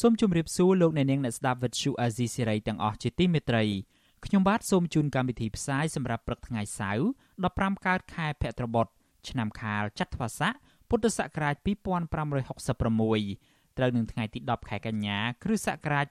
[0.00, 3.64] សូមជម្រាបសួរលោកអ្នកនាងអ្នកស្ដាប់វិទ្យុអាស៊ីសេរីទាំងអស់ជាទីមេត្រី
[4.24, 7.04] ខ្ញុំបាទសូមជូនកម្មវិធីផ្សាយសម្រាប់ព្រឹកថ្ងៃសៅរ៍
[7.44, 8.86] 15កើតខែភទ្របទ
[9.28, 10.52] ឆ្នាំខាលចត្វាស័ក
[10.88, 16.06] ពុទ្ធសករាជ2566ត្រូវនឹងថ្ងៃទី10ខែកញ្ញា គ្រិស្តសករាជ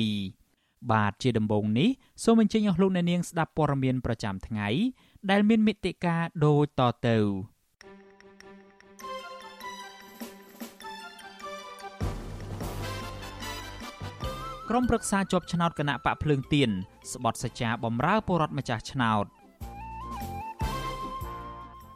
[0.00, 1.88] 2022បាទជាដំបូងនេះ
[2.24, 4.68] សូមអញ្ជើញអស់លោកអ្នកនាងស្ដាប់ព័ត៌មានប្រចាំថ្ងៃ
[5.30, 6.16] ដែលមានមេត្តា
[6.46, 7.18] ដូចតទៅ
[14.74, 16.70] ក្រុមប្រឹក្សាជាប់ឆ្នោតគណៈបកភ្លើងទៀន
[17.12, 19.24] ស្បត់សច្ចាបំរើពលរដ្ឋម្ចាស់ឆ្នោត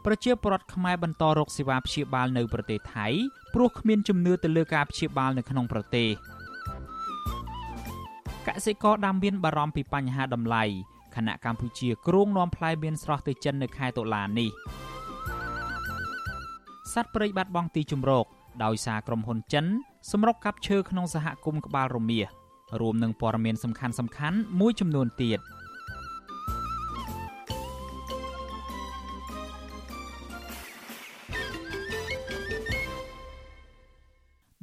[0.05, 3.07] ប្រជាពលរដ្ឋខ្មែរបន្តរកសេវាព្យាបាលនៅប្រទេសថៃ
[3.53, 6.09] ព្រោះគ្មានជំនឿទៅលើការព្យាបាលនៅក្នុងប្រទេស
[8.47, 10.63] កសិករដាំមៀនបារម្ភពីបញ្ហាតម្លៃ
[11.15, 14.49] ខណៈកម្ពុជាគ្រោងនាំផ្លែមៀនស្រស់ទៅចិននៅខែតុលានេះ
[16.93, 18.25] សត្វព្រៃបាត់បង់ទីជម្រក
[18.63, 19.65] ដោយសារក្រុមហ៊ុនចិន
[20.11, 22.27] សម្រុកកាប់ឈើក្នុងសហគមន៍ក្បាលរមៀស
[22.81, 25.39] រួមនឹងព័ត៌មានសំខាន់សំខាន់មួយចំនួនទៀត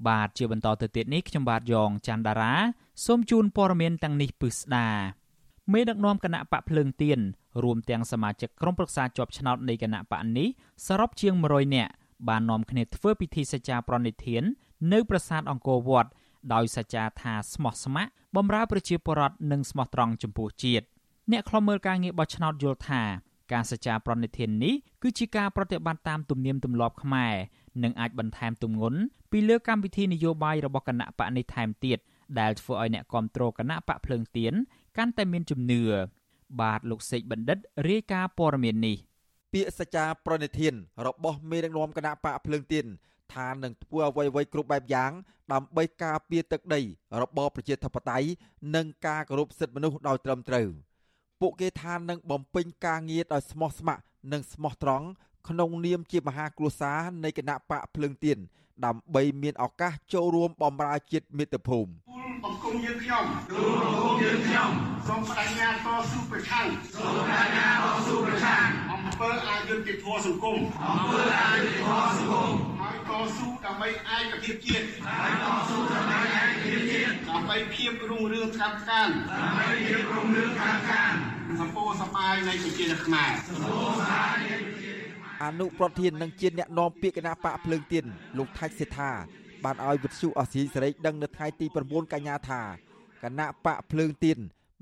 [0.08, 2.54] បាទជាបន្តទៅទៀតនេះខ្ញុំបាទយ៉ងច័ន្ទដារា
[3.06, 4.88] សូមជូនព័ត៌មានទាំងនេះពិស្ដា
[5.72, 7.18] មេដឹកនាំគណៈបកភ្លើងទៀន
[7.62, 10.48] រួមទាំងសមាជិកក្រុមប្រឹក្សាជាប់ឆ្នោតនៃគណៈបកនេះ
[10.86, 11.92] សរុបជាង100នាក់
[12.28, 14.42] បាននាំគ្នាធ្វើពិធីសច្ចាប្រណិធាន
[14.92, 16.10] នៅប្រាសាទអង្គរវត្ត
[16.52, 20.86] ដោយសច្ចាថាស្មោះស្ម័គ្របម្រើប្រជាពលរដ្ឋនិងស្មោះត្រង់ចំពោះជាតិ
[21.32, 23.02] អ្នកខ្លំមើលការងារបោះឆ្នោតយល់ថា
[23.52, 27.34] ការសច្ចាប្រណិធាននេះគឺជាការប្រតិបត្តិតាមទំនៀមទម្លាប់ខ្មែរ
[27.82, 28.98] និងអាចបន្ថែមទម្ងន់
[29.30, 31.98] ពីលើកម្មវិធីនយោបាយរបស់គណៈបកនេះថែមទៀត
[32.40, 34.54] ដែលធ្វើឲ្យអ្នកគ្រប់គ្រងគណៈបកភ្លើងទៀន
[34.96, 35.82] កាន់តែមានជំនឿ
[36.60, 38.96] បាទលោកសេកបណ្ឌិតរាយការណ៍ព័ត៌មាននេះ
[39.52, 40.74] ពាក្យសច្ចាប្រណិធាន
[41.06, 42.86] របស់មេដឹកនាំគណៈបកភ្លើងទៀន
[43.34, 45.12] ថានឹងធ្វើអ្វីៗគ្រប់បែបយ៉ាង
[45.52, 46.80] ដើម្បីការពារទឹកដី
[47.22, 48.28] របបប្រជាធិបតេយ្យ
[48.74, 50.68] និងការគោរពសិទ្ធិមនុស្សដោយត្រឹមត្រូវ
[51.40, 55.06] ពួកគេថានឹងបំពេញការងារដោយស្មោះស្ម័គ្រនិងស្មោះត្រង់
[55.48, 58.38] ក្នុងនាមជាមហាគ្រួសារនៃគណៈបកភ្លើងទៀន
[58.84, 61.90] ដើម្បីមានឱកាសចូលរួមបម្រើជាតិមាតុភូមិ
[62.44, 64.70] បង្គំយើងខ្ញុំទូលបង្គំយើងខ្ញុំ
[65.08, 70.58] សូមបដិញ្ញាតស៊ូប្រឆាំងសូមបដិញ្ញាតស៊ូប្រឆាំងអំពើអយុត្តិធម៌សង្គម
[70.88, 72.73] អំពើអយុត្តិធម៌សង្គមហើយ
[73.08, 81.12] តស៊ូដើម្បីឯកភាពជាតិហើយតស៊ូដើម្បីឯកភាពជាតិដើម្បីភាពរុងរឿងខាងកានដើម្បីភាពរុងរឿងខាងកាន
[81.60, 84.56] សម្ពោធសបាយនៃប្រជាជាតិខ្មែរសម្ពោធសបាយនៃ
[85.44, 88.04] អនុប្រធាននិងជាអ្នកនាំពាក្យគណៈបកភ្លើងទៀន
[88.38, 89.10] លោកថៃសេដ្ឋា
[89.64, 92.62] បានឲ្យវិទ្យុអសីសេរីដឹងនៅថ្ងៃទី9កញ្ញាថា
[93.22, 94.38] គណៈបកភ្លើងទៀន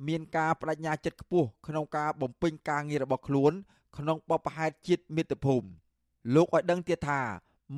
[0.08, 3.52] មានការបដិញ្ញាចិត្តខ្ពស់ក្នុងការបំពេញការងាររបស់ខ្លួន
[3.98, 5.66] ក្នុងបបផែតជាតិមាតុភូមិ
[6.34, 7.20] លោកឲ្យដឹងទៀតថា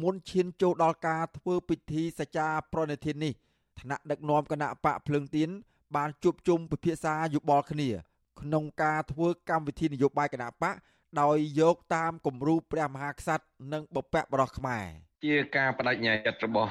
[0.01, 3.33] មុនឈានចូលដល់ការធ្វើពិធីសច្ចាប្រណិធាននេះ
[3.81, 5.49] ថ្នាក់ដឹកនាំគណៈបកភ្លើងទៀន
[5.97, 7.89] បានជួបជុំពិភាក្សាយោបល់គ្នា
[8.41, 10.75] ក្នុងការធ្វើកម្មវិធីនយោបាយគណៈបក
[11.21, 14.87] ដោយយកតាមគំរូព្រះមហាក្សត្រនិងបព្វបរោះខ្មែរ
[15.25, 16.71] ជាការបដិញ្ញាចិត្តរបស់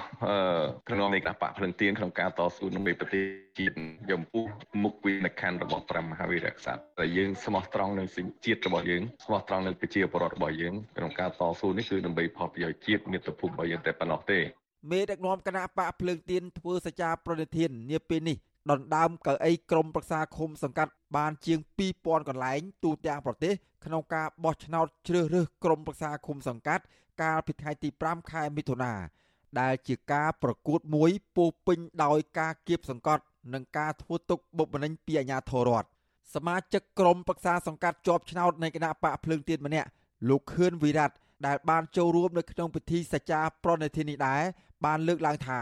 [0.90, 3.24] ក្រុមនៃគណៈបកភ្លឹងទៀនក្នុងការតស៊ូនឹងប្រទេស
[3.59, 3.75] ជាតិ
[4.12, 4.46] យមពុះ
[4.84, 8.08] មុខវិនិខណ្ឌរបស់ព្រះមហាវីរក្សត្រតែយើងស្មោះត្រង់នឹង
[8.46, 14.40] ជាតិរបស់យើងស្មោះត្រង់នឹងប្រជាពលរដ្ឋរបស់យើងក្នុងការតស៊ូនេះគឺដើម្បីផលប្រយោជន៍ជាតិមាតុភូមិរបស់យើងតែប៉ុណ្ណោះទេ
[14.92, 18.38] មេដឹកនាំគណៈបកភ្លើងទៀនធ្វើសច្ចាប្រណិធាននាពេលនេះ
[18.72, 21.59] ដណ្ដើមកៅអីក្រមប្រឹក្សាឃុំសង្កាត់បានជាង
[21.94, 23.54] 2000កន្លែងទូទាំងប្រទេស
[23.86, 26.83] ក្នុងការបោះឆ្នោតជ្រើសរើសក្រុមប្រឹក្សាឃុំសង្កាត់
[27.21, 28.94] កាលពីថ្ងៃទី5ខែមិថុនា
[29.60, 33.24] ដែលជាការប្រកួតមួយពោពេញដោយការគៀបសង្កត់
[33.54, 35.88] និងការធ្វើទុកបុកម្នេញពីអាជ្ញាធររដ្ឋ
[36.33, 39.88] សមាជិកក្រុមប្រឹក្សាសង្កាត់ជាប់ឆ្នោតនៃគណៈបកភ្លើងទៀនម្នាក់
[40.30, 41.13] លោកខឿនវិរៈ
[41.48, 44.42] ដែលបានចូលរួមនៅក្នុងពិធីសច្ចាប្រណិធាននេះដែរ
[44.86, 45.60] បានលើកឡើងថា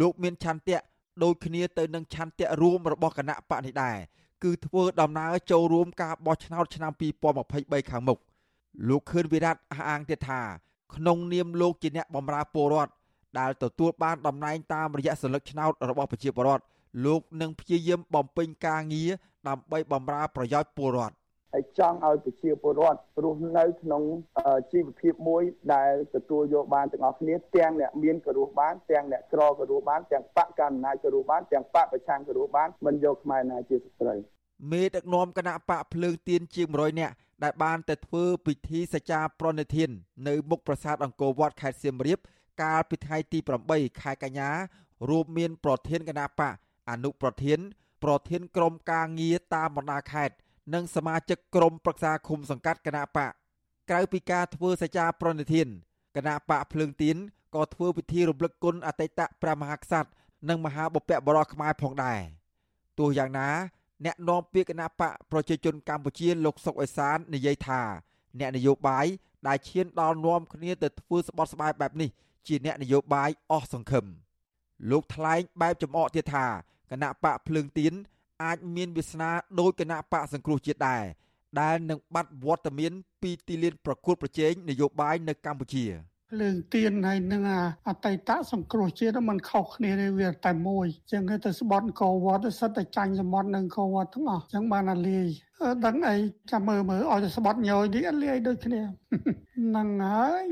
[0.00, 0.78] លោកមានឆន្ទៈ
[1.22, 3.96] ដូចគ្នាទៅនឹងឆន្ទៈរួមរបស់គណៈបកនេះដែរ
[4.42, 6.92] គឺធ្វើដំណើរចូលរួមការបោះឆ្នោតឆ្នាំ
[7.40, 8.18] 2023ខាងមុខ
[8.88, 10.40] លោកខឿនវិរៈអះអាងទៀតថា
[10.94, 12.92] ក្នុងនាមលោកជាអ្នកបម្រើពលរដ្ឋ
[13.38, 16.64] ដែលទទួលបានតំណែងតាមរយៈសិលឹកឆ្នោតរបស់ប្រជាពលរដ្ឋ
[17.04, 19.10] លោកនឹងព្យាយាមបំពេញការងារ
[19.48, 21.14] ដើម្បីបម្រើប្រយោជន៍ពលរដ្ឋ
[21.54, 24.02] ហើយចង់ឲ្យប្រជាពលរដ្ឋរស់នៅក្នុង
[24.72, 25.42] ជីវភាពមួយ
[25.74, 34.14] ដែលទទួលយកបានទាំងអស់គ្នាទាំងអ្នកមានក៏រស់បានទាំងអ្នកក្រក៏រស់បានទាំងបកកណ្ដាលក៏រស់បានទាំងបកប្រឆាំងក៏រស់បានមិនយកខ្មែរណាជាស្ត្រី
[34.72, 37.14] មេដឹកនាំគណៈបកភ្លើងទៀនជាង100នាក់
[37.44, 39.90] ដែលបានទៅធ្វើពិធីសច្ចាប្រណិធាន
[40.28, 42.18] នៅមុខប្រាសាទអង្គរវត្តខេត្តសៀមរាប
[42.62, 43.38] កាលពីថ្ងៃទី
[43.70, 44.50] 8ខែកញ្ញា
[45.10, 46.54] រួមមាន ប្រធានគណៈបក
[46.90, 47.58] អនុប្រធាន
[48.04, 50.34] ប្រធានក្រុមការងារតាមបណ្ដាខេត្ត
[50.74, 53.32] និងសមាជិកក្រុមប្រឹក្សាឃុំសង្កាត់គណៈបក
[53.90, 55.68] ក្រៅពីការធ្វើសច្ចាប្រណិធាន
[56.16, 57.16] គណៈបកភ្លើងទៀន
[57.54, 60.10] ក៏ធ្វើពិធីរំលឹកគុណអតីតព្រះមហាក្សត្រ
[60.48, 62.20] និងមហាបុព្វបុរសខ្មែរផងដែរ
[62.98, 63.48] ទោះយ៉ាងណា
[64.04, 67.80] អ្នកនាំពាក្យគណៈបកប្រជាជនកម្ពុជាលោកសុកអេសាននិយាយថា
[68.38, 69.06] អ្នកនយោបាយ
[69.48, 72.10] ដែលឈានដល់នាំគ្នាទៅធ្វើស្បត់ស្បាយបែបនេះ
[72.46, 74.06] ជាអ្នកនយោបាយអស់សង្ឃឹម
[74.90, 76.46] លោកថ្លែងបែបចំអកទៀតថា
[76.90, 77.92] គណៈបកភ្លើងទៀន
[78.43, 81.03] អាចមានវាសនាដោយគណៈបកសង្គ្រោះជាតិដែរ
[81.59, 85.85] ដែលនឹងបាត់វត្តមានពីទីលានប្រកួតប្រជែងនយោបាយនៅកម្ពុជា។
[86.41, 87.43] លើងទៀនហើយនឹង
[87.87, 95.27] អតីតសង្គ្រោះជាតិมันខុសគ្នាទេវាតែមួយចឹងគេទៅស្បត់កោវត្តសិតតែចាញ់សមុទ្រនឹងកោវត្តទាំងអស់ចឹងបានអាលាយ
[95.85, 96.15] ដឹងអី
[96.51, 100.43] ចាំមើលមើលឲ្យទៅស្បត់ញយនេះអាលាយដូចគ្នាហ្នឹងហើយ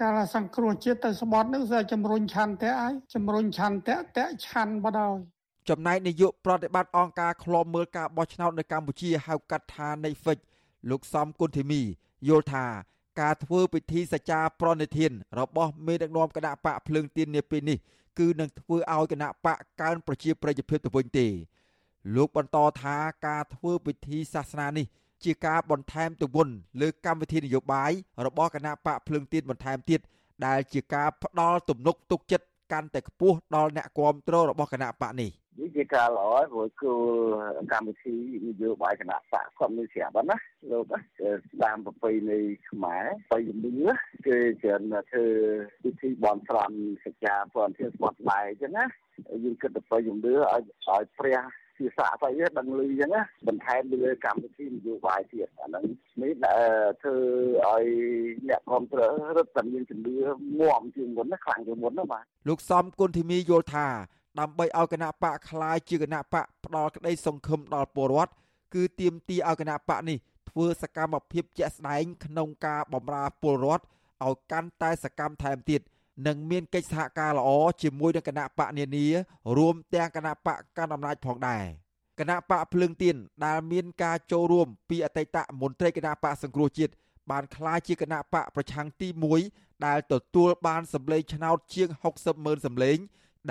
[0.00, 5.33] កាលសង្គ្រោះជាតិទៅស្បត់នឹងស្អីជំរុញឆន្ទៈហើយជំរុញឆន្ទៈតៈឆាន់បដ ாய்
[5.69, 10.37] ចំណែកនាយកប្រតិបត្តិអង្គការឃ្លាំមើលការបោះឆ្នោតនៅកម្ពុជាហៅកាត់ថា NAFIC
[10.89, 11.81] លោកសំគុណធីមី
[12.27, 12.65] យល់ថា
[13.21, 17.77] ការធ្វើពិធីសច្ចាប្រណិធាន របស់មេដឹកនាំគណៈបកភ្លើងទៀននាពេលនេះ
[18.19, 21.27] គឺនឹងធ្វើឲ្យគណៈបកកើនប្រជាប្រិយភាពទៅវិញទេ
[22.15, 22.97] លោកបន្តថា
[23.27, 24.85] ការធ្វើពិធីសាសនានេះ
[25.23, 26.43] ជាការបន្ថែមទង្វើ
[26.81, 27.91] លើកម្មវិធីនយោបាយ
[28.25, 29.99] របស់គណៈបកភ្លើងទៀនបន្ថែមទៀត
[30.45, 36.93] ដែលជាការផ្ដល់ទំនុកទុកចិត្តកាន់តែខ្ពស់ដល់អ្នកគ្រប់គ្រងរបស់គណៈបកនេះ វាជាការល្អព្រោះគឺ
[37.71, 38.15] កម្មវិធី
[38.45, 40.37] នយោបាយគណៈបកគាត់មានស្រាប់ណា
[40.71, 40.83] លោក
[41.63, 43.71] តាមប្រពៃណីខ្មែរបើជំនឿ
[44.27, 44.81] គឺច្រើន
[45.11, 45.25] ធ្វើ
[45.83, 48.85] ពិធីបន់ស្រន់សច្ចាព្រមធានស្បត់បាយអញ្ចឹងណា
[49.43, 51.39] យើងគិតទៅជំនឿឲ្យឲ្យព្រះ
[51.77, 55.83] ជាសាស្អីដឹងលឺអញ្ចឹងណាបន្ថែមលើកម្មវិធីនយោបាយទៀតអាហ្នឹង
[56.21, 56.31] នេះ
[57.01, 57.17] ធ្វើ
[57.67, 57.85] ឲ្យ
[58.49, 60.15] អ្នកគ្រប់គ្រងរឹតតែមានជំនឿ
[60.59, 63.87] មាំជាងមុនណាខ្លាំងជាងមុនណាបាទលោកសំគុណធីមីយល់ថា
[64.40, 68.32] ដើម្បីឲ្យគណៈបកคล้ายជាគណៈបកផ្ដល់ក្តីសង្ឃឹមដល់ពលរដ្ឋ
[68.74, 70.18] គឺទាមទារឲ្យគណៈបកនេះ
[70.50, 73.84] ធ្វើសកម្មភាពជាក់ស្ដែងក្នុងការបម្រើពលរដ្ឋ
[74.26, 75.80] ឲ្យកាន់តែសកម្មថែមទៀត
[76.26, 77.48] និងមានកិច្ចសហការល្អ
[77.82, 79.06] ជាមួយនឹងគណៈបកនានា
[79.56, 81.64] រួមទាំងគណៈបកកណ្ដាលអំណាចផងដែរ
[82.20, 86.92] គណៈបកភ្លើងទៀនដែលមានការចូលរួមពីអតីតមន្ត្រីគណៈបកសង្គ្រោះជាតិ
[87.30, 89.08] បានក្លាយជាគណៈបកប្រឆាំងទី
[89.46, 92.96] 1ដែលទទួលបានសម្លេងឆ្នោតជាង60ម៉ឺនសម្លេង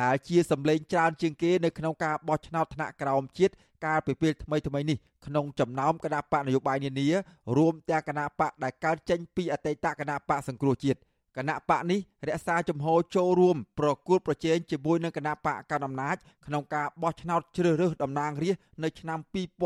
[0.02, 3.55] ដែលជាសម្លេងច្រើនជាងគេនៅក្នុងការបោះឆ្នោតថ្នាក់ក្រោមជាតិ
[3.85, 7.08] កាលពីពេលថ្មីថ្មីនេះក្នុងចំណោមគណៈបកនយោបាយនានា
[7.56, 10.99] រួមទាំងគណៈបកដែលកើតចេញពីអតីតគណៈបកសង្គ្រោះជាតិ
[11.37, 16.17] គណៈបកនេះរក្សាជំហរចូលរួមប្រគួតប្រជែងជាមួយនឹងគណៈបកកណ្ដាលអំណាច
[16.47, 19.19] ក្នុងការបោះឆ្នោតជ្រើសរើសតំណាងរាស្ត្រនៅឆ្នាំ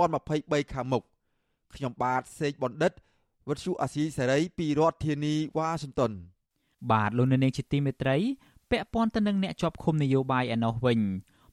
[0.09, 1.03] 2023ខាងមុខ
[1.75, 2.93] ខ្ញុំបាទសេកបណ្ឌិត
[3.49, 6.13] វុទ្ធុអាស៊ីសេរីពីរដ្ឋធានីវ៉ាស៊ីនតោន
[6.93, 8.17] បាទលោកនៅនាងជាទីមេត្រី
[8.71, 11.01] ពាក់ព័ន្ធទៅនឹងអ្នកជាប់ឃុំនយោបាយឯណោះវិញ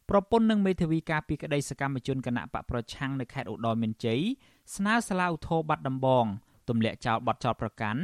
[0.10, 4.22] ប្រពន្ធនឹងមេធាវីការពីក្តីសកម្មជនគណៈបកប្រឆាំងនៅខេត្តឧត្តរមានជ័យ
[4.76, 6.26] ស្នើសាលាឧទ្ធរបាត់ដំបង
[6.70, 8.02] ទម្លាក់ចោលបទចោទប្រកាន់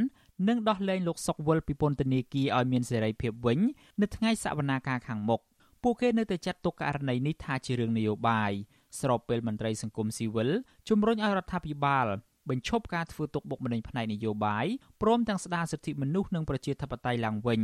[0.47, 3.59] និងដោះលែងលោកសុកវុលពីពន្ធនាគារឲ្យមានសេរីភាពវិញ
[4.01, 5.41] នៅថ្ងៃសវនាការខាងមុខ
[5.83, 8.51] ពួកគេនៅតែចាត់ទុកករណីនេះថាជារឿងនយោបាយ
[8.99, 10.49] ស្របពេលមន្ត្រីសង្គមស៊ីវិល
[10.89, 12.07] ជំរុញឲ្យរដ្ឋាភិបាល
[12.49, 14.65] បញ្ឈប់ការធ្វើទុកបុកម្នេញផ្នែកនយោបាយ
[15.01, 17.61] ព្រមទាំងស្ដារសិទ្ធិមនុស្សនិងប្រជាធិបតេយ្យឡើងវិញ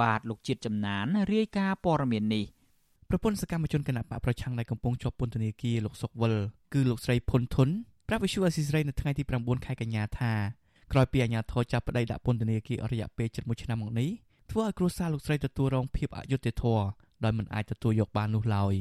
[0.00, 2.44] បាទលោកជាតិចំណានរាយការណ៍ព័ត៌មាននេះ
[3.08, 6.34] ប្រពន្ធសកម្មជនគណៈបកប្រឆាំងដែលកំពុងជាប់ពន្ធនាគារលោកសុកវិល
[6.72, 7.68] គឺលោកស្រីភុនធុន
[8.08, 10.32] ប្រាប់វិសុអស៊ីស្រីនៅថ្ងៃទី9ខែកញ្ញាថា
[10.92, 14.10] ក្រោយពីអាជ្ញាធរចាប់ប្តីដាក់ពន្ធនាគារអស់រយៈពេល7ឆ្នាំមកនេះ
[14.50, 16.84] ធ្វើឲ្យគ្រួសារលោកស្រីទទួលរងភាពអយុត្តិធម៌
[17.24, 18.74] ដោយមិនអាចទទួលយកបាននោះឡើយ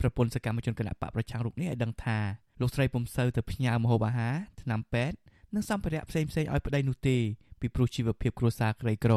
[0.00, 2.18] ប្រពន្ធសកម្មជនគណៈបកប្រឆាំងរូបនេះឲ្យដឹងថា
[2.60, 5.16] លោកស្រីពុំសូវទៅផ្ញើម្ហូបអាហារថ្នាំពេទ្យ
[5.54, 7.16] និងសម្ភារៈផ្សេងៗឲ្យប្តីនោះទេ
[7.60, 9.14] ពីព្រោះជីវភាពគ្រួសារក្រីក្រ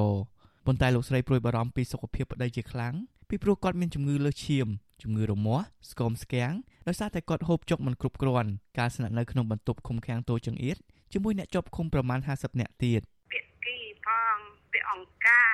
[0.65, 2.93] ប៉ុន្តែលោកស្រីព្រួយបារម្ភពីសុខភាពប្តីជាខ្លាំង
[3.29, 4.67] ពីព្រោះគាត់មានជំងឺលើសឈាម
[5.03, 6.53] ជំងឺរមាស់ស្គមស្គាំង
[6.87, 10.77] ដោយសារតែគាត់ហូបចុកមិនគ្រប់គ្រាន់ការស្នាក់នៅក្នុងបន្ទប់ឃុំឃាំងតូចចង្អៀត
[11.13, 14.37] ជាមួយអ្នកជាប់ឃុំប្រមាណ50នាក់ទៀតពាក្យគីផង
[14.71, 15.53] ពាក្យអង្ការ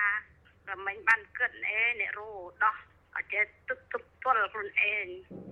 [0.68, 2.30] តែមិនបានគិតអេអ្នករោ
[2.64, 2.76] ដោះ
[3.16, 5.08] អត់ចេះទឹកទឹកទ ល់ខ្លួនឯង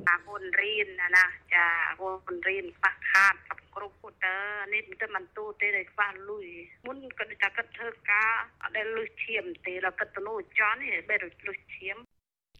[0.09, 1.65] អាហ៊ុនរៀនណាណាចា
[1.99, 3.35] ហ៊ុនរៀនខ្វះខាត
[3.75, 4.37] គ្រប់ពុតើ
[4.73, 6.47] នេះទៅមិនទូទេដែលខ្វះលុយ
[6.87, 8.29] មុនក៏តែគិតធ្វើការ
[8.63, 11.97] អត់ដែលលុយឈាមទេដល់គិតទៅនោះចន់នេះបែរលុយឈាម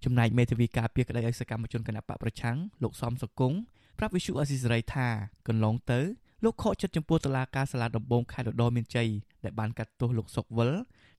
[0.04, 3.54] ចំណែកមេធាវីការពារក្តីឲ្យសកម្មជនគណៈបកប្រឆាំងលោកសំសកុង
[3.98, 5.08] ប្រាប់វិសុអស៊ីសេរីថា
[5.48, 6.00] កន្លងទៅ
[6.44, 9.10] លោកខកចិត្តចំពោះតុលាការសាលាដំបងខេត្តឧត្តរមានជ័យ
[9.44, 10.72] ដែលបានកាត់ទោសលោកសុកវិល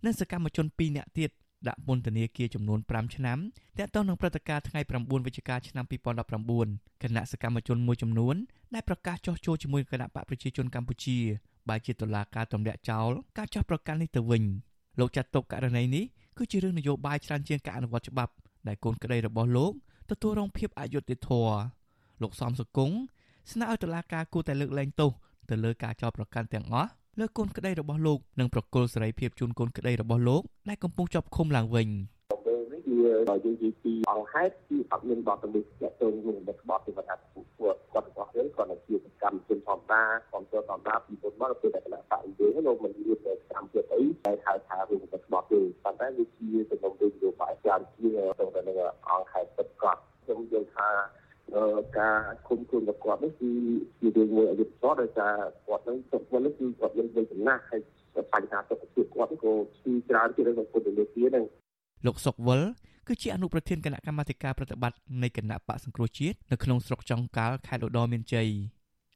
[0.04, 1.30] និងសកម្មជន2នាក់ទៀត
[1.69, 3.38] ដាក់ពន្ធនាគារចំនួន5ឆ្នាំ
[3.79, 5.85] ទាក់ទងនឹងព្រឹត្តិការណ៍ថ្ងៃ9វិច្ឆិកាឆ្នាំ
[6.45, 8.37] 2019គណៈសកម្មជនមួយចំនួន
[8.75, 11.19] ដែលប្រកាសចោះចូលជាមួយគណៈបកប្រជាជនកម្ពុជា
[11.69, 14.43] បែរជាតុលាការទម្លាក់ចោលការចោះប្រកាន់នេះទៅវិញ
[14.99, 16.05] លោកចាត់ទុកករណីនេះ
[16.38, 18.33] គឺជារឿងនយោបាយច្រើនជាងការអនុវត្តច្បាប់
[18.69, 19.73] ដែលកូនក្តីរបស់លោក
[20.11, 21.55] ទទួលរងភាពអយុត្តិធម៌
[22.23, 22.97] លោកសំសុគង្គ
[23.52, 25.11] ស្នើឲ្យតុលាការគួរតែលើកលែងទោស
[25.50, 31.88] ទៅលើការចោទប្រកាន់ទាំងអស់ លើកូនក្តីរបស់លោកនិងប្រគល់សេរីភាពជូនកូនក្តីរបស់លោកដែលកំពុងជាប់ឃុំឡើងវិញ
[32.47, 48.76] គឺបើយើងនិយាយពីអង្គហេតុគឺអត់មានបទល្មើសទាក់ទងនឹងបទបទទេថាពួកគាត់របស់យើងគាត់ជាកម្មជនធម្មតាគ្រប់គ្រងធម្មតាពីពុតមកពេលតែគណៈបកយើងនោះមិនមានតែកម្មជនអីតែហៅថារឿងបទបទទេប៉ុន្តែវាជាសំណុំរឿងនយោបាយច្រើនជាងទៅទៅនឹង
[49.09, 50.88] អង្គហេតុពិតប្រាកដខ្ញុំយល់ថា
[51.99, 53.50] ការគុំខ្លួនរបស់គាត់នេះគឺ
[54.00, 55.35] ជារឿងមួយអយុត្តិធម៌ដោយសារ
[55.66, 57.80] គាត់នឹងទុកវិញគឺគាត់មានវ័យចំណាស់ហើយ
[58.33, 59.52] បញ្ហាសុខភាពគាត់ក៏
[59.85, 61.45] ជាច្រើនជាងនឹងពុទ្ធនិគានឹង
[62.07, 62.61] លោកសុកវល
[63.09, 68.49] គឺជាអនុប្រធានគណៈកម្មាធិការប្រតិបត្តិនៃគណៈបកសង្គ្រោះជាតិនៅក្នុងស្រុកចុងកាល់ខេត្តឧត្តរមានជ័យ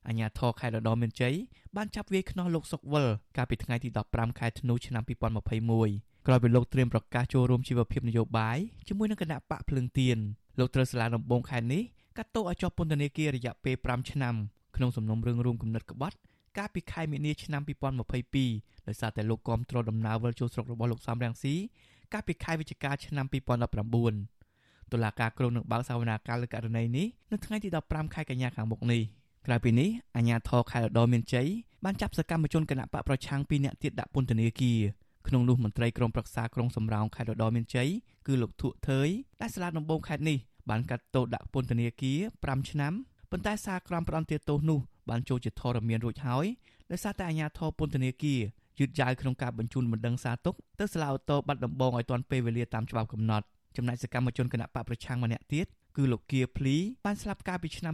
[0.08, 1.34] អាជ្ញាធរខេត្តឧត្តរមានជ័យ
[1.76, 10.18] បានចាប់វាយខ្នោះលោកសុកវលកាលពីថ្ងៃទី15ខែធ្នូឆ្នាំ2021ក្រោយពីលោកត្រៀមប្រកាសចូលរួមជីវភាពនយោបាយជាមួយនឹងគណៈបកភ្លើងទៀន
[10.58, 11.82] លោកត្រូវសាលាដំបងខេត្តនេះ
[12.18, 14.35] កាត់ទោសឲ្យជាប់ពន្ធនាគាររយៈពេល5ឆ្នាំ
[14.76, 16.16] ក្នុងសំណុំរឿងរួមគំនិតក្បត់
[16.59, 17.62] កាលពីខែមីនាឆ្នាំ
[18.25, 21.54] 2022ដោយសារតែលោកគាំទ្រដំណើរវិលចូលស្រុករបស់លោកសំរងស៊ី
[22.12, 23.26] កាលពីខែវិច្ឆិកាឆ្នាំ
[24.09, 29.02] 2019តុលាការក្រុងនឹងបើកសវនាការលើករណីនេះនៅថ្ងៃទី15ខែកញ្ញាខាងមុខនេះ
[29.47, 31.49] ក្រៅពីនេះអាជ្ញាធរខេត្តឧត្តរមានជ័យ
[31.85, 34.78] បានចាប់សកម្មជនគណៈបកប្រឆាំង2នាក់ទៀតដាក់ពន្ធនាគារ
[35.28, 37.88] ក្នុងនោះមន្ត្រីក្រមប្រឹក្សាក្រុងសំរោងខេត្តឧត្តរមានជ័យ
[38.26, 39.09] គឺលោកធុថើយ
[39.40, 40.38] ដែលសាលាដំបងខេត្តនេះ
[40.69, 42.93] បានកាត់ទោសដាក់ពន្ធនាគារ5ឆ្នាំ
[43.31, 46.45] ប៉ុន្តែសារក្រមផ្ដន្ទាទោសនោះបានចូលជាធរមានរួចហើយ
[46.91, 48.41] ដោយសារតែអាជ្ញាធរពន្ធនាគារ
[48.79, 53.45] យឺតយ៉ាវក្នុងការបញ្ជូនបណ្ដឹងសារទុកទៅសាលាអូតូបាត់ដំបងឲ្យទាន់ពេលវេលាតាមច្បាប់កំណត់
[53.77, 55.65] ចំណែកសកម្មជនគណៈបកប្រឆាំងម្នាក់ទៀត
[55.97, 57.93] គឺលោកគៀភ្លីបានស្លាប់កាលពីឆ្នាំ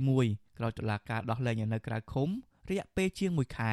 [0.00, 2.28] 2021ក្រោយតុលាការដោះលែងឲ្យនៅក្រៅឃុំ
[2.70, 3.72] រយៈពេលជាង1ខែ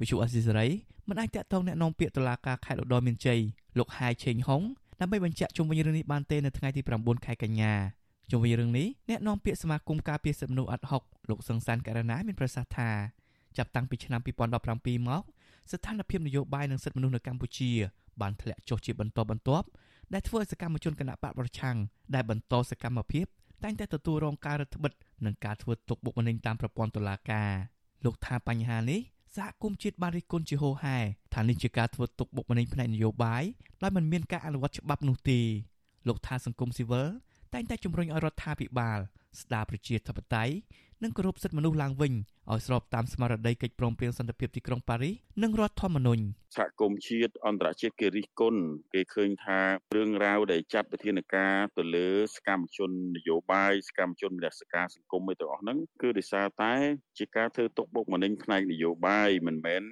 [0.00, 0.66] វិសុអសិសរី
[1.08, 3.40] មិនអាចតាក់ទងแนะនាំពាក្យតុលាការខេត្តឧត្តរមានជ័យ
[3.78, 4.62] លោកហាយឆេងហុង
[5.01, 7.73] ដើម្បីបញ្ជាក់ជុំវិញរឿងនេះបានទេនៅថ្ងៃទី9ខែកញ្ញា
[8.31, 12.89] ជុំវិញរឿងនេះអ្នកនាំពាក្យសមាគមការពារសិទ្ធិមនុស្សអាត់ហុកលោកសង្សានករណាមានប្រសាសន៍ថា
[13.57, 15.21] ចាប់តាំងពីឆ្នាំ2017មក
[15.71, 17.71] ស្ថានភាពនយោបាយនិងសិទ្ធិមនុស្សនៅកម្ពុជា
[18.21, 19.67] បានធ្លាក់ចុះជាបន្តបន្ទាប់
[20.13, 21.77] ដែលធ្វើឲ្យសកម្មជនគណបកប្រឆាំង
[22.15, 23.25] ដែលបន្តសកម្មភាព
[23.63, 27.51] តែងតែទទួលរងការរឹតបន្តឹងនិងការធ្វើទុកបុកម្នេញតាមប្រព័ន្ធតុលាការ
[28.05, 29.01] លោកថាបញ្ហានេះ
[29.35, 30.97] សហគមន៍ជាតិបានរិះគន់ជាហូរហែ
[31.33, 33.43] ថានេះជាការធ្វើទុកបុកម្នេញផ្នែកនយោបាយ
[33.81, 35.39] ដោយមិនមានការអនុវត្តច្បាប់នោះទេ
[36.07, 37.07] លោកថាសង្គមស៊ីវិល
[37.53, 38.99] តែងតែជំរុញឲ្យរដ្ឋាភិបាល
[39.41, 40.53] ស្ដារប្រជាធិបតេយ្យ
[41.03, 42.13] និងគោរពសិទ្ធិមនុស្សឡើងវិញ
[42.51, 46.23] ឲ្យស្របតាមស្មារតីកិច្ចព្រមព្រៀងសន្តិភាពទីក្រុងប៉ារីសនិងរដ្ឋធម្មនុញ្ញ
[46.57, 48.61] សហគមន៍ជាតិអន្តរជាតិគេរិះគន់
[48.93, 49.59] គេឃើញថា
[49.95, 56.73] រឿងរ៉ាវដែលចាត់វិធានការទៅលើសកម្មជននយោបាយសកម្មជនមនសិការសង្គមឯទាំងអស់ហ្នឹងគឺដោយសារតែ
[57.17, 59.83] ជាការធ្វើទុកបុកម្នេញផ្នែកនយោបាយមិនមែន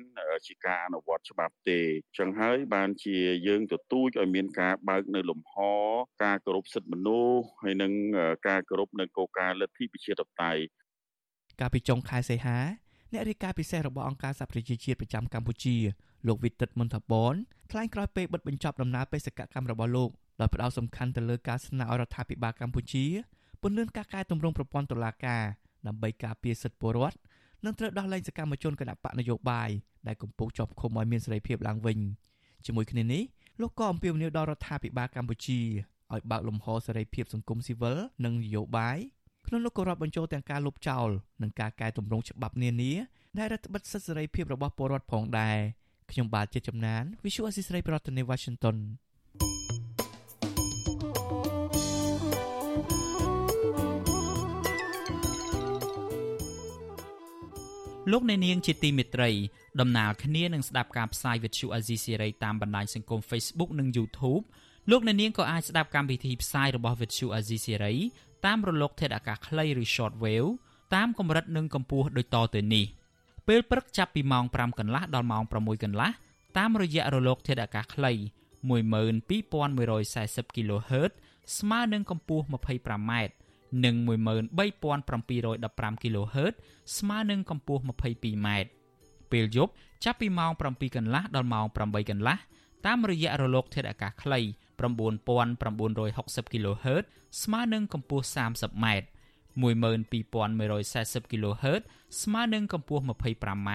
[0.48, 1.82] ជាការអនុវត្តច្បាប់ទេ
[2.18, 3.18] ចឹងហើយបានជា
[3.48, 5.56] យើងទទូចឲ្យមានការបើកនៅលំហ
[6.24, 7.92] ការគោរពសិទ្ធិមនុស្សហើយនិង
[8.48, 10.64] ការគោរពនៅគោលការណ៍លទ្ធិប្រជាធិបតេយ្យ
[11.60, 12.58] កាលពីចុងខែសីហា
[13.12, 15.76] អ្នករាយការណ៍ពិសេសរបស់អង្គការសហប្រជាជាតិប្រចាំកម្ពុជា
[16.28, 17.34] លោកវិទិតមុនថាបន
[17.72, 23.06] ថ្លែងក្រោយពេលបិទបញ្ចប់ដំណើរបេសកកម្មរបស់លោកដោយផ្ដោតសំខាន់ទៅលើការស្នើឲ្យរដ្ឋាភិបាលកម្ពុជា
[23.62, 25.44] ពន្យាការកែតម្រង់ប្រព័ន្ធតុលាការ
[25.88, 27.18] ដើម្បីការពារសិទ្ធិពលរដ្ឋ
[27.66, 29.70] និងត្រូវដោះលែងសកម្មជនគណបកនយោបាយ
[30.08, 32.00] ដែលកំពុងជាប់ឃុំឲ្យមានសេរីភាពឡើងវិញ
[32.66, 33.24] ជាមួយគ្នានេះ
[33.62, 35.60] លោកក៏អំពាវនាវដល់រដ្ឋាភិបាលកម្ពុជា
[36.14, 38.98] ឲ្យបើកលំហសេរីភាពសង្គមស៊ីវិលនិងនយោបាយ
[39.48, 41.10] ក្នុងនោះក៏រាប់បញ្ចូលទាំងការលុបចោល
[41.42, 42.94] និងការកែតម្រង់ច្បាប់នានា
[43.38, 45.58] ដែលរដ្ឋបិទសិទ្ធិសេរីភាពរបស់ពលរដ្ឋផងដែរ
[46.12, 48.78] ខ្ញុំបាទជាចំណាន Visual Assisray ប្រធានាទី Washington
[58.12, 59.30] លោកអ្នកនាងជាទីមេត្រី
[59.80, 64.44] ដំណើរគ្នានឹងស្ដាប់ការផ្សាយវិទ្យុអាស៊ីសេរីតាមបណ្ដាញសង្គម Facebook និង YouTube
[64.92, 67.94] លោកអ្នកនាងក៏អាចស្ដាប់កម្មវិធីផ្សាយរបស់វិទ្យុអាស៊ីសេរី
[68.46, 70.50] តាមរលកធាតុអាកាសខ្លីឬ short wave
[70.96, 72.86] តាមកម្រិតនិងកម្ពស់ដូចតទៅនេះ
[73.48, 76.10] ពេលព្រឹកចាប់ពីម៉ោង5កន្លះដល់ម៉ោង6កន្លះ
[76.58, 78.12] តាមរយៈរលកធាតុអាកាសខ្លី
[78.72, 81.12] 12140 kHz
[81.58, 83.12] ស្មើនឹងកម្ពស់ 25m
[83.86, 86.54] និង13715 kHz
[86.98, 88.48] ស្មើនឹងកម្ពស់ 22m
[89.32, 89.72] ពេលយប់
[90.04, 92.38] ចាប់ពីម៉ោង7កន្លះដល់ម៉ោង8កន្លះ
[92.86, 94.40] តាមរយៈរលកធាតុអាកាសខ្លី
[94.82, 97.04] 9960 kHz
[97.42, 98.86] ស្មើនឹងកម្ពស់ 30m
[99.62, 101.82] 12140 kHz
[102.22, 103.70] ស្មើនឹងកម្ពស់ 25m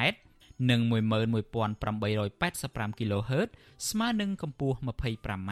[0.70, 3.48] និង11885 kHz
[3.88, 5.50] ស្មើនឹងកម្ពស់ 25m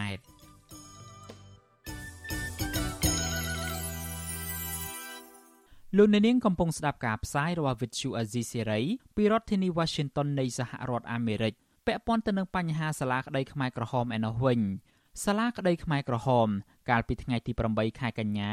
[5.97, 8.85] លោកអ្នកនាងកំពុងស្ដាប់ការផ្សាយរបស់ Vuthu Azizi Serai
[9.17, 11.53] ពីរដ្ឋធានី Washington នៃសហរដ្ឋអាមេរិក
[11.87, 14.61] ពាក់ព័ន្ធទៅនឹងបញ្ហាសាលាក្តីខ្មែរក្រហមឯណោះវិញ
[15.25, 16.49] សាលាក្តីខ្មែរក្រហម
[16.91, 18.53] កាលពីថ្ងៃទី8ខែកញ្ញា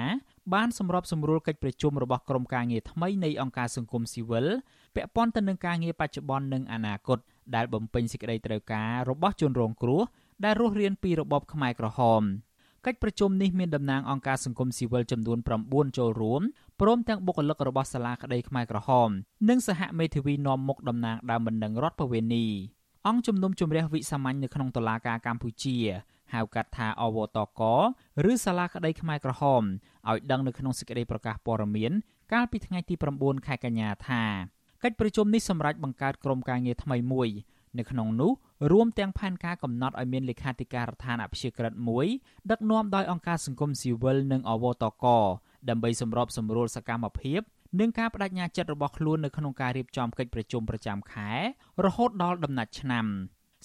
[0.53, 4.45] បានសម្របសម្រួលកិច្ចប្រជុំរបស់ក្រុមការងារថ្មីនៃអង្គការសង្គមស៊ីវិល
[4.95, 7.19] ពាក់ព័ន្ធទៅនឹងការងារបច្ចុប្បន្ននិងអនាគត
[7.55, 10.01] ដែលបំពេញសេចក្តីត្រូវការរបស់ជនរងគ្រោះ
[10.43, 12.21] ដែលរស់រានពីរបបខ្មែរក្រហម
[12.85, 16.41] កិច្ចប្រជុំនេះមានតំណាងអង្គការសង្គមស៊ីវិលចំនួន9ចូលរួម
[16.81, 19.09] ព្រមទាំងបុគ្គលិករបស់សាលាក្តីខ្មែរក្រហម
[19.49, 22.45] និងសហមេធាវីនាំមុខតំណាងដើមបណ្ដឹងរដ្ឋបវេនី
[23.07, 25.77] អង្គជំនុំជម្រះវិសាមញ្ញនៅក្នុងតុលាការកម្ពុជា
[26.33, 27.61] ហៅកាត់ថាអវតក
[28.31, 29.63] ឬសាលាក្តីខ្មែរក្រហម
[30.09, 31.91] ឲ្យដឹងនៅក្នុងសេចក្តីប្រកាសព័ត៌មាន
[32.33, 34.23] កាលពីថ្ងៃទី9ខែកញ្ញាថា
[34.83, 37.29] កិច្ចប្រជុំនេះសម្រាប់បង្កើតក្រុមការងារថ្មីមួយ
[37.77, 38.31] នៅក្នុងនោះ
[38.71, 42.07] រួមទាំងផែនការកំណត់ឲ្យមានលេខាធិការដ្ឋានអព្យាក្រឹតមួយ
[42.51, 45.05] ដឹកនាំដោយអង្គការសង្គមស៊ីវិលនិងអវតក
[45.69, 47.41] ដើម្បីសម្របសម្រួលសកម្មភាព
[47.79, 51.31] និងការបដិញ្ញាចិត្តរបស់ខ្លួននៅក្នុងការរៀបចំកិច្ចប្រជុំប្រចាំខែ
[51.85, 53.05] រហូតដល់ដំណាច់ឆ្នាំ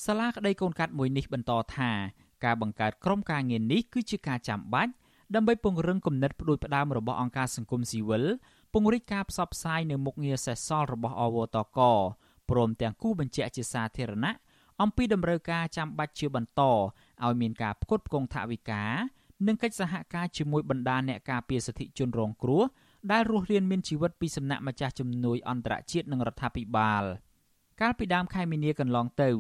[0.05, 1.91] សាលាក្តីកូនកាត់មួយនេះបន្តថា
[2.45, 4.93] ការបង្កើតក្រុមការងារនេះគឺជាការចាំបាច់
[5.35, 8.25] ដើម្បីពង្រឹងគំនិតផ្ដួចផ្ដើមរបស់អង្គការសង្គមស៊ីវិល
[8.73, 11.79] ពង្រីកការផ្សព្វផ្សាយនៅមុខងារសេសសល់របស់អវតក
[12.51, 14.35] ព្រមទាំងគូបញ្ជាក់ជាសាធារណៈ
[14.83, 18.85] អំពីតម្រូវការចាំបាច់ជាបន្តឲ្យមានការផ្គត់ផ្គង់ថវិកា
[19.47, 22.63] និងកិច្ចសហការជាមួយបណ្ដាអ្នកការពារសិទ្ធិជនរងគ្រោះ
[23.13, 27.05] ដែលរស់រានមានជីវិតពីសំណាក់ម្ចាស់ជំនួយអន្តរជាតិនិងរដ្ឋាភិបាល
[27.81, 29.31] កាលពីដើមខែមីនាកន្លងទៅ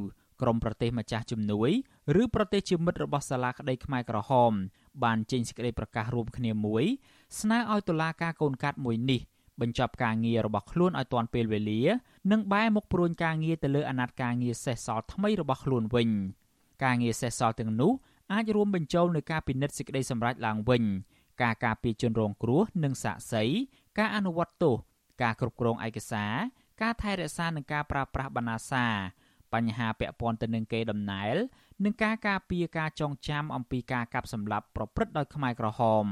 [0.43, 1.71] ក្រមប្រទេសម្ចាស់ជំនួយ
[2.23, 4.53] ឬប្រទេសជាមិត្តរបស់សាលាក្តីខ្មែរក្រហម
[5.05, 6.85] បានចេញសេចក្តីប្រកាសរួមគ្នាមួយ
[7.41, 9.21] ស្នើឲ្យតុលាការកូនកាត់មួយនេះ
[9.61, 11.83] បញ្ចប់ការងាររបស់ខ្លួនឲ្យទាន់ពេលវេលា
[12.33, 16.09] និងបែរមុខព្រួញការងារទៅលើអាណត្តិការងារសេសសល់ថ្មីរបស់ខ្លួនវិញ
[16.85, 17.93] ការងារសេសសល់ទាំងនោះ
[18.33, 20.83] អាចរួមបញ្ចូលនៅការពិនិត្យសេចក្តីសម្រេចឡើងវិញ
[21.43, 23.45] ការការពារជនរងគ្រោះនិងសាក្សី
[23.99, 24.75] ការអនុវត្តទោស
[25.23, 26.35] ការគ្រប់គ្រងឯកសារ
[26.83, 28.87] ការថែរក្សានិងការប្រើប្រាស់បណ្ណាសា
[29.55, 31.37] បញ្ហាពាក់ព័ន្ធទៅនឹងកេរដំណែល
[31.85, 36.05] និងការការពារការចងចាំអំពីការកាប់សម្លាប់ប្រព្រឹត្តដោយខ្មែរក្រហម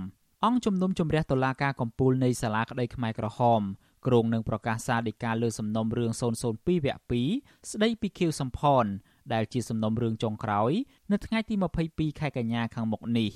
[0.45, 3.63] អង្គជំនុំជម្រះតុលាការកំពូលនៃសាលាក្តីខ្មែរក្រហម
[4.07, 8.85] ក្រុងនឹងប្រកាសសាលដីកាលើសំណុំរឿង002វគ្គ2ស្ដីពីខៀវសំផន
[9.33, 10.73] ដែលជាសំណុំរឿងចុងក្រោយ
[11.13, 11.55] នៅថ្ងៃទី
[11.89, 13.31] 22ខែកញ្ញាខាងមុខនេះ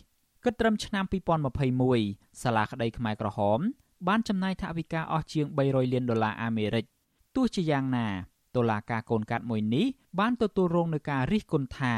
[0.45, 1.05] គិតត្រឹមឆ្នាំ
[1.73, 3.61] 2021សាលាក្តីខ្មែរក្រហម
[4.09, 6.85] បានចំណាយថវិកាអស់ជាង300លានដុល្លារអាមេរិក
[7.37, 8.09] ទោះជាយ៉ាងណា
[8.57, 9.87] តុលាការកូនកាត់មួយនេះ
[10.21, 11.95] បានទទួលរងនឹងការរិះគន់ថា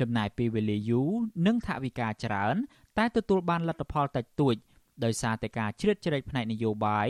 [0.00, 1.10] ចំណាយពេលវេលាយូរ
[1.46, 2.56] និងថវិកាច្រើន
[2.98, 4.54] តែទទួលបានលទ្ធផលតិចតួច
[5.04, 7.08] ដោយសារតែការជ្រៀតជ្រែកផ្នែកនយោបាយ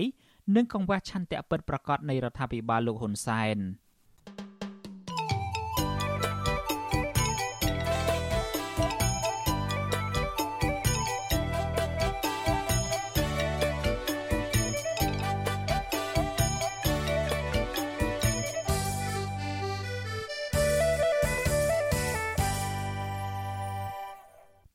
[0.57, 3.59] និងកង្វះឆន្ទៈពិតប្រាកដនៃរដ្ឋាភិបាលលោកហ៊ុនសែន។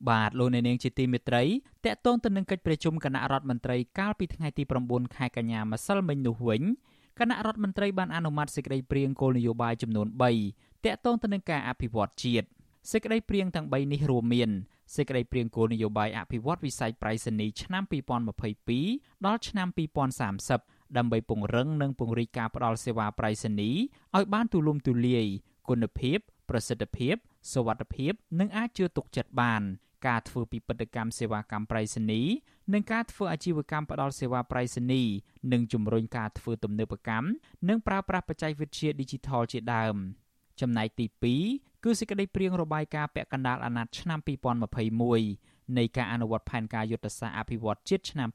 [0.08, 1.44] បាទលោកអ្នកនាងជាទីមេត្រី
[1.84, 6.62] តកតងទៅនឹងកិច្ចប្រជុំគណៈរដ្ឋមន្ត្រីកាលពីថ្ងៃទី9ខែកញ្ញាម្សិលមិញនោះវិញ
[7.20, 10.06] គណៈរដ្ឋមន្ត្រីបានអនុម័តសេចក្តីព្រាងគោលនយោបាយចំនួន
[10.46, 12.46] 3តកតងទៅនឹងការអភិវឌ្ឍជាតិ
[12.92, 14.50] សេចក្តីព្រាងទាំង3នេះរួមមាន
[14.96, 17.82] សេចក្តីព្រាងគោលនយោបាយអភិវឌ្ឍវិស័យប្រៃសណីឆ្នាំ
[18.54, 19.68] 2022ដល់ឆ្នាំ
[20.32, 23.70] 2030ដើម្បីពង្រឹងនិងពង្រីកការផ្តល់សេវាប្រៃសណី
[24.16, 25.26] ឲ្យបានទូលំទូលាយ
[25.68, 26.18] គុណភាព
[26.50, 27.14] ប្រសិទ្ធភាព
[27.52, 29.62] សុវត្ថិភាព និងអាចជឿទុកចិត្តបាន
[30.06, 32.20] ការធ្វើពិពិធកម្មសេវាកម្មប្រៃសណី
[32.72, 35.02] និងការធ្វើអាជីវកម្មផ្ដល់សេវាប្រៃសណី
[35.52, 37.26] និងជំរុញការធ្វើទំនើបកម្ម
[37.68, 39.96] និងប្រើប្រាស់បច្ចេកវិទ្យា Digital ជាដើម
[40.60, 41.06] ចំណែកទី
[41.46, 44.18] 2គឺសេចក្តីព្រាងរបាយការណ៍ពាក់កណ្ដាលអាណត្តិឆ្នាំ
[44.98, 48.28] 2021នៃការអនុវត្តផែនការយុទ្ធសាស្ត្រអភិវឌ្ឍជាតិឆ្នាំ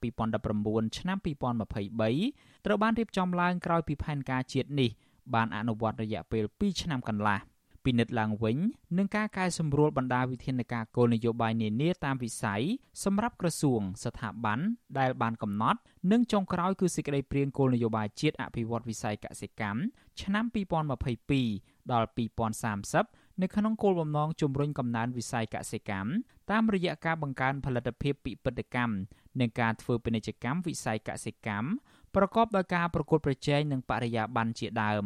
[0.46, 4.90] 2019ឆ្នាំ2023ត្រូវបានរៀបចំឡើងក្រោយពីផែនការជាតិនេះ
[5.34, 7.40] បានអនុវត្តរយៈពេល2ឆ្នាំកន្លះ។
[7.86, 8.58] ពិនិត្យឡើងវិញ
[8.98, 12.62] នឹងការកែសម្រួលបណ្ដាវិធានការគោលនយោបាយនានាតាមវិស័យ
[13.04, 14.60] សម្រាប់ក្រសួងស្ថាប័ន
[15.00, 15.80] ដែលបានកំណត់
[16.12, 19.80] និងចុងក្រោយគឺសេចក្តីព្រាងគោលនយោបាយជាតិអភិវឌ្ឍវិស័យកសិកម្ម
[20.22, 20.46] ឆ្នាំ
[21.34, 22.08] 2022ដល់
[22.74, 26.10] 2030នៅក្នុងគោលបំណងជំរុញកំណើនវិស័យកសិកម្ម
[26.52, 28.96] តាមរយៈការបង្កើនផលិតភាពពិពិធកម្ម
[29.40, 31.68] និងការធ្វើពាណិជ្ជកម្មវិស័យកសិកម្ម
[32.16, 35.06] ប្រកបដោយការប្រកួតប្រជែងនិងបរិយាបន្នជាដើម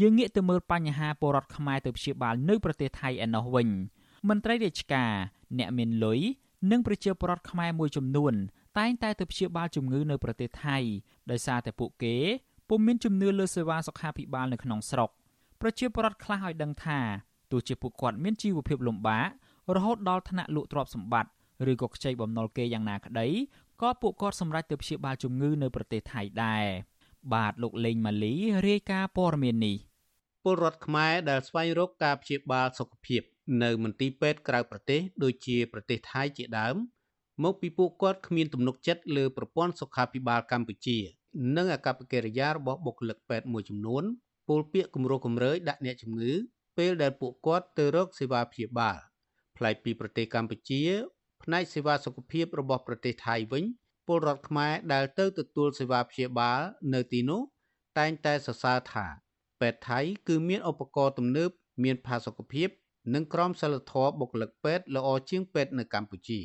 [0.00, 3.68] យើងងាកទៅមើលបញ្ហាពលរដ្ឋខ្មែរទៅព្យាបាលនៅប្រទេសថៃឯណោះវិញ
[4.28, 5.12] មន្ត្រីរាជការ
[5.58, 6.20] អ្នកមានលុយ
[6.70, 8.34] និងប្រជាពលរដ្ឋខ្មែរមួយចំនួន
[8.78, 10.76] តែងតែទៅព្យាបាលជំងឺនៅប្រទេសថៃ
[11.30, 12.16] ដោយសារតែពួកគេ
[12.68, 15.10] ពុំមានជំនឿលើសេវាសុខាភិបាលនៅក្នុងស្រុក
[15.60, 17.00] ប្រជាពលរដ្ឋខ្លះឲ្យដឹងថា
[17.50, 19.28] ទោះជាពួកគាត់មានជីវភាពលំបាក
[19.74, 21.30] រហូតដល់ថ្នាក់លក់ទ្រព្យសម្បត្តិ
[21.70, 23.28] ឬក៏ខ្ចីបំណុលគេយ៉ាងណាក្តី
[23.82, 26.66] ក៏ពួកគាត់សម្រេចទៅព្យាបាលជំងឺនៅប្រទេសថៃដែរ
[27.34, 28.34] បាទលោកលេងម៉ាលី
[28.68, 29.76] រាយការណ៍ព័ត៌មាននេះ
[30.44, 33.22] ពលរដ្ឋខ្មែរដែលស្វែងរកការព្យាបាលសុខភាព
[33.62, 36.76] នៅមន្ទីរពេទ្យក្រៅប្រទេសដូចជាប្រទេសថៃជាដើម
[37.44, 40.98] មកពីពួកគាត់គ្មានទំនុកចិត្តលើប្រព័ន្ធសុខាភិបាលកម្ពុជា
[41.56, 44.04] និងអាកប្បកិរិយារបស់បុគ្គលិកពេទ្យមួយចំនួន
[44.48, 46.32] ពោលពាក្យគម្រោះគម្រើយដាក់អ្នកជំងឺ
[46.78, 48.98] ពេលដែលពួកគាត់ទៅរកសេវាព្យាបាល
[49.56, 50.82] ផ្លែកពីប្រទេសកម្ពុជា
[51.42, 53.64] ផ្នែកសេវាសុខភាពរបស់ប្រទេសថៃវិញ
[54.10, 56.60] ពលរដ្ឋខ្មែរដែលទៅទទួលសេវាព្យាបាល
[56.94, 57.40] នៅទីនោះ
[57.98, 59.06] តែងតែសរសើរថា
[59.60, 61.50] ពេទ្យថៃគឺមានឧបករណ៍ទំនើប
[61.84, 62.68] មានផាសុកភាព
[63.14, 66.40] និងក្រមសីលធម៌បុគ្គលិកពេទ្យល្អជាងពេទ្យនៅកម្ពុជា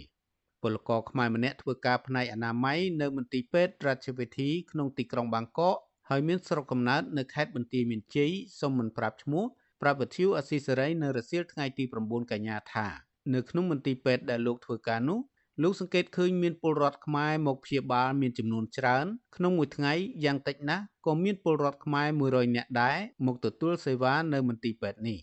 [0.62, 5.78] ពលករខ្មែរម្នាក់ធ្វើការផ្នែកអនាម័យនៅមន្ទីរពេទ្យរាជវិធីក្នុងទីក្រុងបាងកក
[6.10, 9.44] ហើយមានស្រុកកំណើតនៅខេត្តបន្ទាយមានជ័យសូមមិនប្រាប់ឈ្មោះ
[9.82, 12.88] ប្រាប់វិទ្យុអស៊ីសេរីនៅរសៀលថ្ងៃទី9កញ្ញាថា
[13.34, 15.20] នៅក្នុងមន្ទីរពេទ្យដែលលោកធ្វើការនោះ
[15.64, 19.94] លោកសង្កេតឃើញមានពលរដ្ឋខ្មែរមកព្យាបាលមានចំនួនច្រើន ក្នុងមួយថ្ងៃ
[20.26, 25.20] យ៉ាងតិចណាស់ក៏មានពលរដ្ឋខ្មែរ100នាក់ដែរមកទទួលសេវានៅមន្ទីរពេទ្យនេះ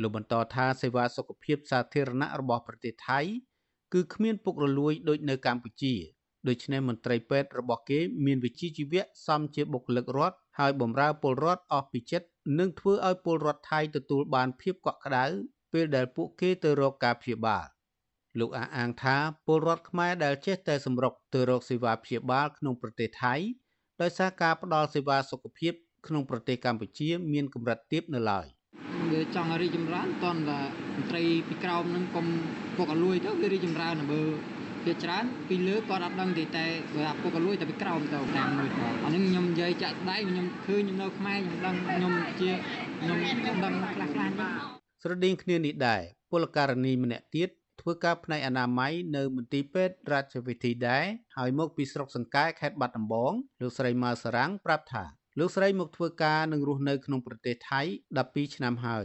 [0.00, 3.20] លោកបន្តថាសេវាសុខភាពសាធារណៈរបស់ប្រទេសថៃ
[3.92, 5.94] គឺគ្មានពុករលួយដូចនៅកម្ពុជា
[6.48, 15.24] ដូច្នេះមន្ត្រីពេទ្យរបស់គេមានវិជ្ជាជីវៈសមជាបុគ្គលិករដ្ឋហើយបម្រើពលរដ្ឋអស់ពីចិត្តនិងធ្វើឲ្យពលរដ្ឋថៃទទួលបានភាពកក់ក្ដៅ
[15.72, 17.66] ពេលដែលពួកគេទៅរកការព្យាបាល
[18.38, 19.16] លោកអះអាងថា
[19.46, 23.34] ពលរដ្ឋខ្មែរដែលចេះតែសម្រុកទៅរកសេវាព្យាបាលក្នុងប្រទេសថៃ
[24.02, 25.72] ដោយសារការផ្ដល់សេវាសុខភាព
[26.06, 28.46] ក្នុងប្រទេសកម្ពុជា មានកម្រិតទាបនៅឡើយ
[29.12, 30.60] វាចង់រីកចម្រើនតន់តែ
[30.96, 32.26] មន្ត្រីពីក្រោមនឹងកុំ
[32.76, 34.22] ពុកអលួយទៅវារីកចម្រើនបើ
[34.86, 42.50] វាច្រើនពីលើគាត់អត់ដឹងទេតែបើអាពុកលួយតែពីក្រោមទៅតាមមួយគាត់អានេះខ្ញុំនិយាយចាក់ដៃខ្ញុំឃើញខ្ញុំនៅខ្មែរខ្ញុំដឹងខ្ញុំជា
[43.00, 43.18] ខ្ញុំ
[43.64, 44.28] ដឹងខ្លះខ្លះ
[45.02, 47.48] ស្រដៀងគ្នានេះដែរពលករនីម្នាក់ទៀត
[47.80, 51.04] ធ្វើការផ្នែកអនាម័យនៅមន្ទីរពេទ្យរាជវិធីដែរ
[51.36, 55.04] ហើយមកពីស្រុកសង្កែខេត្តបាត់ដំបងលោកស្រីម៉ៅសារាំងប្រាប់ថា
[55.38, 57.80] លោកស្រីមកធ្វើការនិងរស់នៅក្នុងប្រទេសថៃ
[58.18, 59.04] 12ឆ្នាំហើយ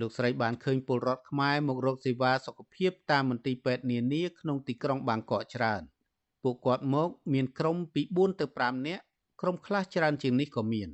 [0.00, 5.82] លោកស្រីបានឃើញពលរដ្ឋខ្មែរមករកសេវាសុខភាពតាមមន្ទីរពេទ្យនានាក្នុងទីក្រុងបាងកកច្រើន
[6.42, 9.02] ពួកគាត់មកមានក្រុមពី4ទៅ5នាក់
[9.40, 10.88] ក្រុមខ្លះច្រើនជាងនេះក៏មាន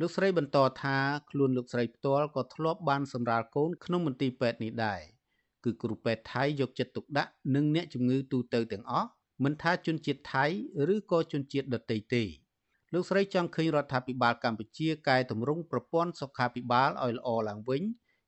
[0.00, 0.96] លោកស្រីបន្តថា
[1.30, 5.00] ខ្លួនលោកស្រីផ្ទាល់ក៏ធ្លាប់បានសម្រាលកូនក្នុងមន្ទីរពេទ្យនេះដែរ
[5.64, 9.08] គឺគ្រូពេទ្យថៃយកចិត្តទុកដាក់នឹងអ្នកជំងឺទូទៅទាំងអស់
[9.44, 10.44] មិនថាជនជាតិថៃ
[10.94, 12.22] ឬក៏ជនជាតិដទៃទេ
[12.92, 17.82] លោកស្រីចង់ឃើញរដ្ឋាភិបាលកម្ពុជាកែតម្រង់ប្រព័ន្ធសុខាភិបាលឲ្យល្អឡើងវិញ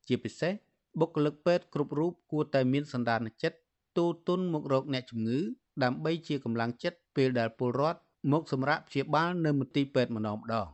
[0.09, 0.53] ជាពិសេស
[1.01, 3.59] បុគ្គលិកពេទ្យគ្រប់រូបគួរតែមានសន្តានចិត្ត
[3.97, 5.41] ទូទុនមករកអ្នកជំងឺ
[5.83, 8.01] ដើម្បីជាកម្លាំងចិត្តពេលដែលពលរដ្ឋ
[8.33, 10.67] មកសម្រាប់ព្យាបាលនៅមន្ទីរពេទ្យម្ដងម្ដង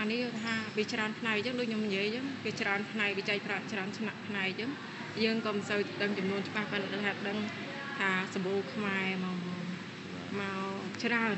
[0.00, 4.70] អានេះថាវាច្រើនផ្នែកអញ្ចឹងដូចខ្ញុំនិយាយអញ្ចឹងវាច្រើនផ្នែកវិច័យប្រាក់ច្រើនឆ្នាក់ផ្នែកអញ្ចឹង
[5.24, 7.38] យើងក៏មិនសូវដឹងចំនួនច្បាស់ប៉ុន្តែថាដឹង
[7.98, 9.38] ថាសម្បូរខ្មែរមក
[10.40, 11.36] មកច្រើន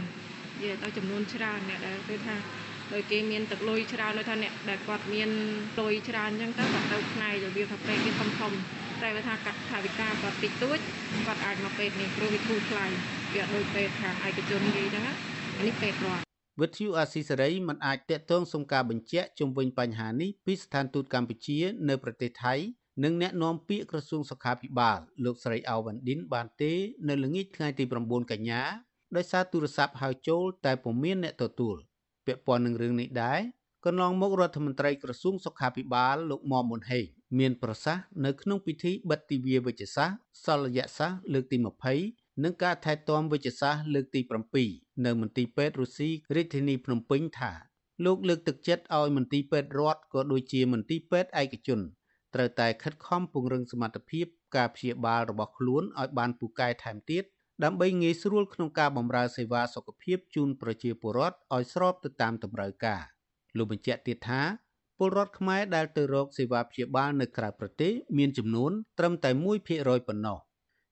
[0.59, 2.37] និយាយទៅចំនួនច្រើនអ្នកដែលគឺថា
[2.93, 5.31] ដោយគេមានទឹកលុយច្រើនដោយថាអ្នកដែលគាត់មាន
[5.81, 8.53] លុយច្រើនអញ្ចឹងទៅគាត់ទៅផ្នែករបៀបថាពេទ្យគេធំធំ
[9.03, 10.79] តែវាថាកាត់ថាវិការគាត់តិចតួច
[11.27, 12.87] គាត់អាចមកពេទ្យនេះព្រោះវាធូរថ្លៃ
[13.33, 15.05] វាអត់ដូចពេទ្យខាងឯកជននិយាយហ្នឹង
[15.67, 16.25] នេះពេទ្យរដ្ឋ
[16.61, 21.59] វិទ្យុអាស៊ីសេរីមិនអាចតាក់ទងសុំការបញ្ជាក់ជុំវិញបញ្ហានេះពីស្ថានទូតកម្ពុជា
[21.89, 22.55] នៅប្រទេសថៃ
[23.03, 26.73] និងអ្នកនាំពាក្យក្រសួងសុខាភិបាលលោកស្រីអាវ៉ាន់ឌិនបានទេ
[27.09, 28.63] នៅល្ងាចថ្ងៃទី9កញ្ញា
[29.17, 31.77] ដោយសារទូរស័ព្ទហៅចូល តែពុំមានអ្នកទទួល
[32.27, 33.41] ពាក់ព័ន្ធនឹងរឿងនេះដែរ
[33.85, 37.07] កន្លងមករដ្ឋមន្ត្រីក្រសួងសុខាភិបាលលោកមុំមុនហេង
[37.39, 41.57] មានប្រសាសន៍នៅក្នុងពិធីបិទទិវាវិជ្ជសាស្ត្រសលយសាស្ត្រលើកទី
[42.01, 44.21] 20និងការថែទាំវិជ្ជសាស្ត្រលើកទី
[44.63, 47.53] 7នៅមន្ទីរពេទ្យរុស្ស៊ីរាជធានីភ្នំពេញថា
[48.05, 51.81] លោកលើកទឹកចិត្តឲ្យមន្ទីរពេទ្យរដ្ឋក៏ដូចជាមន្ទីរពេទ្យឯកជន
[52.35, 57.25] ត្រូវតែខិតខំពង្រឹងសមត្ថភាពការព្យាបាលរបស់ខ្លួនឲ្យបានពូកែថែមទៀត
[57.65, 63.03] ដើម្បីងាយស្រួលក្នុងការបម្រើសេវាសុខភាពជូនប្រជាពលរដ្ឋឲ្យស្របទៅតាមតម្រូវការ
[63.57, 64.43] លោកបញ្ជាក់ទៀតថា
[64.99, 69.31] ពលរដ្ឋខ្មែរដែលទៅរកសេវាព្យាបាលនៅក្រៅប្រទេសមានចំនួនត្រឹមតែ
[69.69, 70.39] 1%ប៉ុណ្ណោះ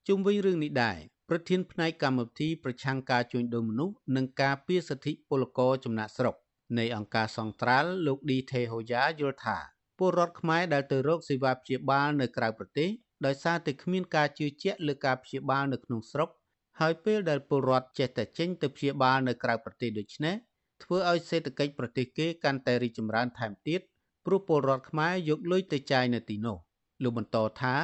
[0.09, 6.35] ជុំវិញរឿងនេះដែរប្រធានផ្នែកកម្មវិធីប្រឆាំងការជួញដូរមនុស្សនិងការពារសិទ្ធិពលករចំណាក់ស្រុក
[6.79, 9.59] នៃអង្គការសង្ត្រាល់លោកឌីថេហូយ៉ាយល់ថា
[10.05, 12.89] ពលរដ្ឋខ្មែរដែលទៅរកសេវាព្យាបាលនៅក្រៅប្រទេស
[13.27, 16.29] ដោយសារតែគ្មានការជឿជាក់លើការព្យាបាលនៅក្នុងស្រុក
[16.81, 20.35] ហើយពេលដែលពលរដ្ឋចេះតែចេញទៅព្យាបាលនៅក្រៅប្រទេសដូច្នេះ
[20.83, 23.81] ធ្វើឲ្យសេដ្ឋកិច្ចប្រទេសគេកាន់តែរីកចម្រើនថែមទៀត
[24.27, 26.57] ព្រោះពលរដ្ឋខ្មែរយកលុយទៅចាយនៅទីនោះ
[27.03, 27.75] លោកបន្តថា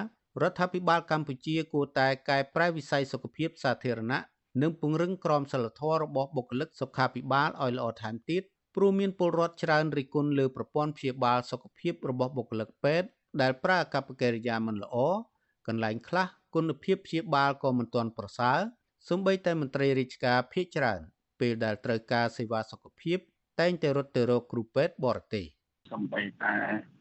[0.43, 4.21] រដ្ឋាភិបាលកម្ពុជាគួរតែកែប្រែវិស័យសុខភាពសាធារណៈ
[4.63, 8.43] និងពង្រឹងក្រមសីលធម៌របស់បុគ្គលិកសុខាភិបាលឲ្យល្អថែមទៀត
[8.81, 13.09] ព្រោះមានពលរដ្ឋច្រើនរិះគន់លើប្រព័ន្ធព្យាបាលសុខភាពរបស់បុគ្គលិកពេទ្យ
[13.41, 14.97] ដែលប្រើអាកប្បកិរិយាមិនល្អ
[15.67, 18.59] កន្លែងខ្លះគុណភាពព្យាបាលក៏មិនទាន់ប្រសើរ
[19.09, 21.01] សូម្បីតែមន្ត្រីរាជការភ ieck ច្រើន
[21.41, 23.19] ពេលដែលត្រូវការសេវាសុខភាព
[23.61, 25.47] តែងតែរត់ទៅរកគ្រូពេទ្យបរទេស។
[25.93, 26.55] សំបីតែ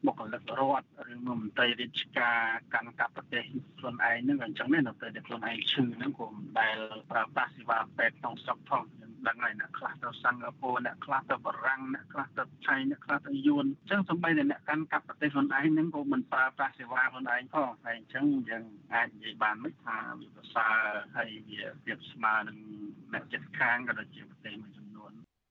[0.06, 2.40] បុគ្គលិករដ្ឋឬមន្ត្រីរាជការ
[2.74, 3.44] កាន់កាប់ប្រទេស
[3.78, 6.76] ខ្លួនឯងហ្នឹងអញ្ចឹងណានៅពេលដែលខ្លួនឯងឈឺហ្នឹងក៏មិនដែល
[7.10, 20.76] ប្រើប្រាស់សេវាពេទ្យក្នុងស្រុកផងខ្ញុំដឹងហើយអ្នកខ្លះទៅសិង្ហបុរីអ្នកខ្លះទៅបារាំងអ្នកខ្លះទៅថៃអ្នកខ្លះទៅយួនអញ្ចឹងសំបីតែអ្នកកាន់កាប់ប្រទេសខ្លួនឯងហ្នឹងក៏មិនប្រើប្រាស់សេវាខ្លួនឯងផងហើយអញ្ចឹងយើងអាចនិយាយបានមិនថាវាប្រសើរ
[21.16, 22.58] ហើយវាប្រៀបស្មើនឹង
[23.12, 24.87] អ្នកចិត្តខាងក៏ដូចជាប្រទេសមួយចំនួន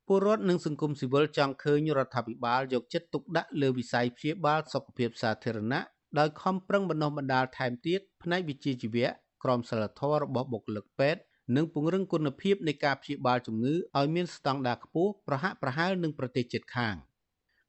[0.08, 5.82] ពលរដ្ឋនិងសង្គមស៊ីវិលចង់ឃើញរដ្ឋាភិបាលយកចិត្តទុកដាក់លើវិស័យព្យាបាលសុខភាពសាធារណៈ
[6.20, 9.10] ដោយខំប្រឹងបណ្ដុះបណ្ដាលថែមទៀតផ្នែកវិជ្ជាជីវៈ
[9.44, 11.22] ក្រមសីលធម៌របស់បុគ្គលិកពេទ្យ
[11.56, 16.96] និងពង្រឹងគុណភាពនៃការព្យាបាលជំងឺឲ្យមានស្តង់ដារខ្ពស់ប្រហាក់ប្រហែលនឹងប្រទេសជិតខាង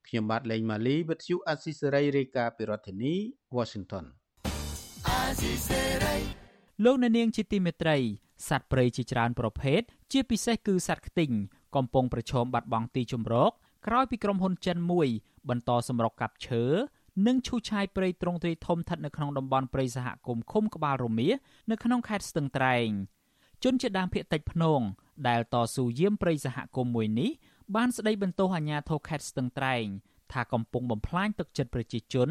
[0.07, 3.14] ខ្ញុំបាទលេងម៉ាលីវិទ្យុអស៊ីសេរីរាយការណ៍ពីរដ្ឋធានី
[3.57, 4.05] Washington
[6.85, 7.98] លោកអ្នកនាងជាទីមេត្រី
[8.48, 9.81] សត្វព្រៃជាច្រើនប្រភេទ
[10.12, 11.33] ជាពិសេសគឺសត្វខ្ទីង
[11.76, 13.50] កំពុងប្រឈមបាត់បង់ទីជម្រក
[13.87, 15.09] ក្រោយពីក្រុមហ៊ុនចិនមួយ
[15.48, 16.64] បន្តសម្រុកកាប់ឈើ
[17.26, 21.28] និងឈូសឆាយព្រៃទ្រង់ទ្រាយធំស្ថិតនៅក្នុងតំបន់ព្រៃសហគមន៍ឃុំក្បាលរមៀ
[21.70, 22.88] នៅក្នុងខេត្តស្ទឹងត្រែង
[23.64, 24.81] ជនជាដើមភាគតិចភ្នង
[25.28, 27.31] ដែលតស៊ូយាមព្រៃសហគមន៍មួយនេះ
[27.76, 29.85] បានស្ដីបន្ទោសអាជ្ញាធរខេត្តស្ទឹងត្រែង
[30.33, 32.28] ថាកំពុងបំផ្លាញទឹកចិត្តប្រជាជន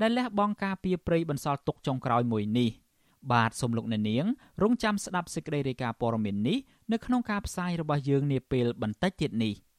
[0.00, 2.70] ដែលលះបង់ការពារព្រៃបន្សល់ទុកចុងក្រោយមួយនេះ។
[3.32, 4.24] បាទសូមលោកអ្នកនាង
[4.62, 6.58] រងចាំស្ដាប់សេចក្តីរាយការណ៍ព័ត៌មាននេះ
[6.92, 9.54] នៅក្នុងការផ្សាយរបស់យើងនាពេលបន្តិចទៀតនេះ។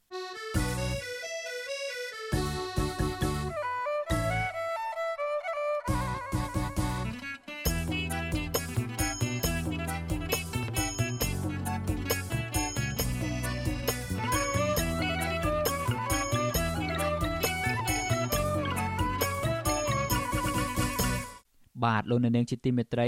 [21.86, 23.08] បាទលោកនៅនាងជាទីមេត្រី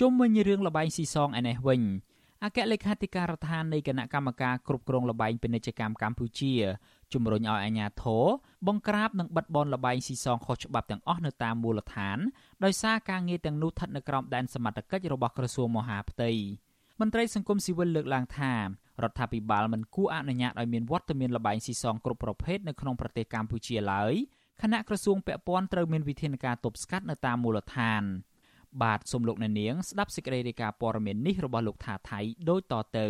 [0.00, 1.82] ជុំវិញរឿងលបែងស៊ីសងឯនេះវិញ
[2.44, 6.52] អគ្គលេខាធិការដ្ឋាននៃគណៈកម្មការគ្រប់គ្រងលបែងពាណិជ្ជកម្មកម្ពុជា
[7.12, 8.24] ជំរុញឲ្យអាជ្ញាធរ
[8.66, 12.18] បង្ក្រាបនិងបិទបនលបែងស៊ីសងខុសច្បាប់ទាំងអស់នៅតាមមូលដ្ឋាន
[12.64, 16.30] ដោយសារការងារទាំងនោះស្ថិតនៅក្រោមដែនសមត្ថកិច្ចរបស់ក្រសួងមហាផ្ទៃ
[17.00, 18.54] មន្ត្រីសង្គមស៊ីវិលលើកឡើងថា
[19.02, 24.14] រដ្ឋាភិបាលមិនគួរអនុញ្ញាតឲ្យមានវត្តមានលបែងស៊ីសងគ្រប់ប្រភេទនៅក្នុងប្រទេសកម្ពុជាឡើយ
[24.62, 28.02] គណៈក្រសួងពាក់ព័ន្ធត្រូវមានវិធានការទប់ស្កាត់នៅតាមមូលដ្ឋាន
[28.82, 33.06] បាទសូមលោកអ្នកនាងស្ដាប់សេចក្តីរាយការណ៍ព័ត៌មាននេះរបស់លោកថាថៃដូចតទៅ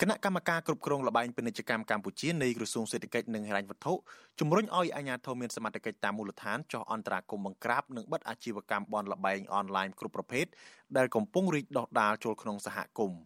[0.00, 3.92] គណៈកម្មការគ្រប់គ្រងលបែងពាណិជ្ជកម្មកម្ពុជានៃក្រសួងសេដ្ឋកិច្ចនិងហិរញ្ញវត្ថុ
[4.40, 10.46] ជំរុញឲ្យអាជ្ញាធរមានសមត្ថកិច្ចតាមមូលដ្ឋានចោះអន្តរាគមន៍បង្ក្រាបនិងបិទអាជីវកម្មបនលបែងអនឡាញគ្រប់ប្រភេទ
[10.96, 13.20] ដែលកំពុងរីកដុះដាលចូលក្នុងសហគមន៍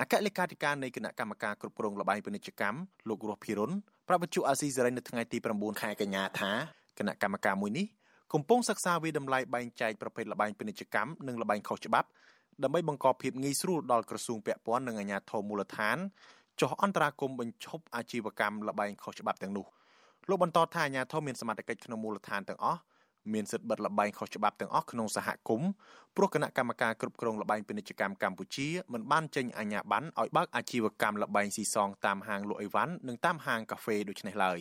[0.00, 3.72] អគ្គលេខាធិការនៃគណៈកម្មការគ្រប់គ្រងលបែងពាណិជ្ជកម្មលោករស់ភិរុន
[4.08, 6.50] ប្រាប់វិទ្យុអាស៊ីសេរីនៅថ្ងៃទី9ខែកញ្ញាថា
[6.98, 7.86] គណៈកម្មការមួយនេះ
[8.32, 12.08] កំពុងសិក្សាវិតម្លៃបែងចែកប្រភេទលបែងពាណិជ្ជកម្មនិងលបែងខុសច្បាប់
[12.62, 15.96] ដើម្បីបង្កភាពងាយស្រួលដល់ក្រសួងពាក់ព័ន្ធនិងអាជ្ញាធរមូលដ្ឋាន
[16.60, 19.66] ចុះអន្តរាគមន៍បញ្ឈប់អាជីវកម្មលបែងខុសច្បាប់ទាំងនោះ
[20.28, 22.80] លោកបន្តថាអាជ្ញាធរមានសមត្ថកិច្ចក្នុងមូលដ្ឋានទាំងអស់
[23.32, 25.70] មានសិទ្ធិបិទលបែងខុសច្បាប់ទាំងអស់ក្នុងសហគមន៍
[26.16, 34.60] ព្រោះគណៈកម្មការគ្រប់គ្រងលបែងពាណិជ្ជកម្មកម្ពុជាមិនបានចេញអាជ្ញាប័ណ្ណឲ្យបើកអាជីវកម្មលបែងស៊ីសងតាមហាងលក់អីវ៉ាន់និងតាមហាងកាហ្វេដូចនេះឡើយ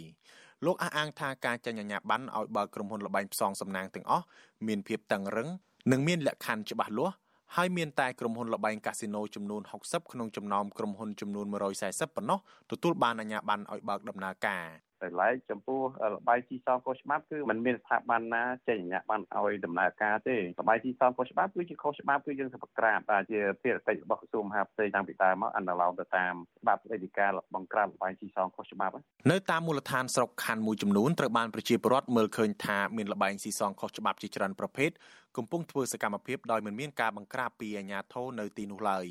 [0.66, 4.26] លោកអះអាងថាការចេញអាជ្ញាប័ណ្ណឲ្យបើកក្រុមហ៊ុនលបែងផ្សងសំណាងទាំងអស់
[4.68, 5.50] មានភាពតឹងរឹង
[5.92, 7.16] និងមានលក្ខខណ្ឌច្បាស់លាស់
[7.56, 11.46] ហើយមានតែក្រុមហ៊ុនលបែងកាស៊ីណូចំនួន60ក្នុងចំណោមក្រុមហ៊ុនចំនួន
[11.82, 12.40] 140ប៉ុណ្ណោះ
[12.72, 14.66] ទទួលបានអាជ្ញាប័ណ្ណឲ្យបើកដំណើរការ
[15.04, 15.82] តែឡែកចំពោះ
[16.14, 28.94] លបាយទីសងខុសច្បាប់គឺมันមានស្ថាប័នណាចេញអាជ្ញាប័ណ្ណឲ្យដំណើរការទេលបាយទីសងខុសច្បាប់គឺជាខុសច្បាប់គឺយើងសម្បក្រាបតែជាភារកិច្ចរបស់ក្រសួងមហាផ្ទៃតាំងពីដើមមកអនុលោមទៅតាមច្បាប់អធិការបង្ក្រាបលបាយទីសងខុសច្បាប់
[29.32, 34.92] នៅតាមមូលដ្ឋានស្រុកខណ្ឌមួយចំនួនត្រូវបានប្រជាពលរដ្ឋមើលឃើញថាមានលបែងស៊ីសងខុសច្បាប់ជាច្រើនប្រភេទ
[35.38, 39.06] កំពុងធ្វើសកម្មភាពដោយមិនមានការបង្ក្រាបពីអាជ្ញាធរនៅទីនោះឡើយ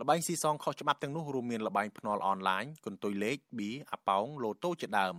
[0.00, 5.16] លបែងស៊ីសងខុសច្បាប់ទាំងនោះរួមមានលបែងភ្នាល់អនឡាញកន្ទុយលេខប៊ីអាប៉ោងលូតូជាដើម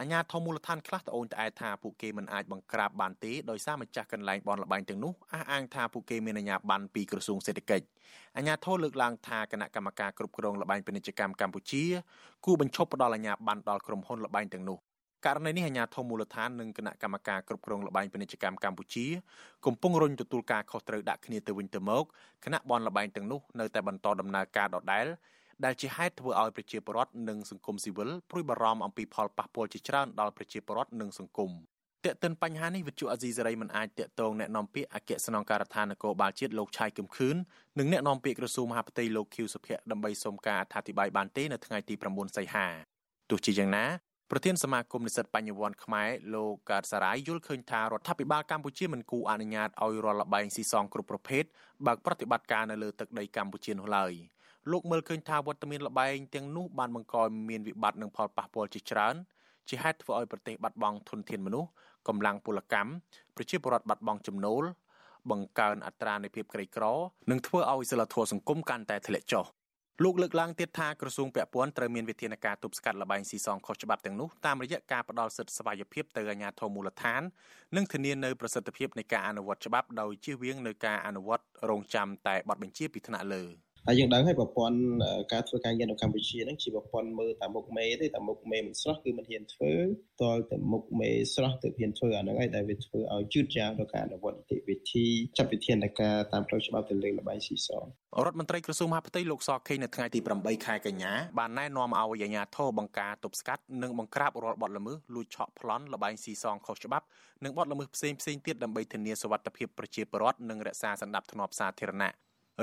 [0.00, 7.86] អាជ្ញាធរមូលដ្ឋានខ្លះត្អូញត្អែថាពួកគេមិនអាចបង្ក្រាបបានទេដោយសារម្ចាស់កន្លែងបនលបែងទាំងនោះអះអាងថាពួកគេមានអាជ្ញាប័ណ្ណពីក្រសួងសេដ្ឋកិច្ច
[8.36, 11.84] អាជ្ញាធរលើកឡើងថាគណៈកម្មការគ្រប់គ្រងលបែងពាណិជ្ជកម្មកម្ពុជា
[12.44, 14.78] គូបញ្ឈប់ផ្ដល់អាជ្ញាប័ណ្ណដល់ក្រុមហ៊ុនលបែងទាំងនោះ
[15.25, 19.05] ករណីនេះអាជ្ញាធរមូលដ្ឋាននិងគណៈកម្មការគ្រប់គ្រងលបែងពាណិជ្ជកម្មកម្ពុជា
[19.65, 22.03] កំពុងរុញទទួលការខុសត្រូវដាក់គ្នាទៅវិញទៅមក
[22.45, 25.05] គណៈបនលបែងទាំងនោះនៅតែបន្តដំណើរការដដែល
[25.65, 31.51] ដែលជាហេតុធ្វើឲ្យប្រជាពលរដ្ឋនិងសង្គមស៊ីវិលព្រួយបារម្ភអំពីផលប៉ះពាល់ជាច្រើនដល់ប្រជាពលរដ្ឋនិងសង្គម
[32.05, 37.35] តេតិនបញ្ហានេះវិទ្យុអាស៊ីសេរីមិនអាចតកតងแนะនាំពាក្យអគ្គស្នងការដ្ឋាននគរបាលជាតិលោកឆៃកឹមខឿន
[37.79, 42.67] និងแนะនាំពាក្យក្រសួងមហាផ្ទៃលោកខៀវសុភ័ក្រដើម្បីសុំការអធិប្បាយបានទេនៅថ្ងៃទី9សីហា
[43.29, 43.85] ទោះជាយ៉ាងណា
[44.30, 51.44] ប្រធានសមាគមនិស្សិតបញ្ញវន្តខ្មែរលោកកើតសារាយយល់ឃើញថារដ្ឋាភិបាលកម្ពុជាមិនគូអនុញ្ញាតឲ្យរាល់លបែងស៊ីសងគ្រប់ប្រភេទ
[51.86, 54.12] បើកប្រតិបត្តិការនៅលើទឹកដីកម្ពុជានោះឡើយ
[54.70, 59.14] លោកមើលឃើញថាវត្តមានលបែងទាំងនោះបានបង្កឲ្យមានវិបត្តិនិងផលប៉ះពាល់ជាច្រើន
[59.68, 61.68] ជាហេតុធ្វើឲ្យប្រទេសបាត់បង់ធនធានមនុស្ស
[62.08, 62.90] កម្លាំងពលកម្ម
[63.36, 64.64] ប្រជាពលរដ្ឋបាត់បង់ចំណូល
[65.30, 66.84] បង្កើនអត្រានៃភាពក្រីក្រ
[67.30, 69.44] និងធ្វើឲ្យសិលធម៌សង្គមកាន់តែធ្លាក់ចុះ
[70.04, 77.22] លោកលើកឡើងទៀតថាក្រសួងពាក់ព័ន្ធត្រូវមានវិធានការទប់ស្កាត់លបែងស៊ីសងខុសច្បាប់ទាំងនោះតាមរយៈការផ្ដល់សិទ្ធិស្វ័យភាពទៅអាជ្ញាធរមូលដ្ឋាន
[77.76, 83.44] និងធានានៅប្រសិទ្ធភាពនៃការអនុវត្តច្បាប់ដោយជៀសវាងនៅការអនុវត្តរងចាំតែបទបញ្ជាពីថ្នាក់លើ។
[83.88, 84.78] ហើយយើងដឹងហើយប្រព័ន្ធ
[85.32, 89.74] ការធ្វើការងារនៅកម្ពុជាហ្នឹងជាប្រព័ន្ធមើលតាមមុខមេទេតាមមុខមេមិនស្រស់គឺមិនហ៊ានធ្វើ
[90.22, 97.84] តលតែមុខមេស្រស់ទៅហ៊ានធ្វើអាហ្នឹងហើយដែលវាធ្វើឲ្យជឿនយ៉ាងដល់ការអនុវត្តនីតិវិធីចាត់វិធានការតាមផ្លូវច្បាប់ទៅលើលបែងស៊ីសង
[98.24, 107.06] រដ្ឋមន្ត្រីក្រសួងមហាផ្ទៃលោកសខេងនៅថ្ងៃទី8ខែកញ្ញាបានណែនាំឲ្យអាជ្ញាធរបង្ការទប់ស្កាត់និងបង្ក្រាបរាល់បទល្មើសលួចឆក់ប្លន់លបែងស៊ីសងខុសច្បាប់
[107.44, 112.12] និងបទល្មើសផ្សេងផ្សេងទៀតដើម្បីធានាសុវត្ថិភាពប្រជាពលរដ្ឋនិងរក្សាសន្តិភាពសាធារណៈ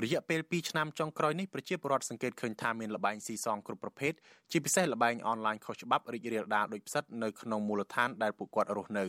[0.02, 4.14] រយៈពេល2ឆ្នាំចុងក្រោយនេះប្រជាពលរដ្ឋសង្កេតឃើញថាមានលបែងស៊ីសងគ្រប់ប្រភេទ
[4.52, 9.06] ជាពិសេសលបែងអនឡាញខុសច្បាប់រីករាលដាលដូចផ្សិតនៅក្នុងមូលដ្ឋានដែលពួកគាត់រស់នៅ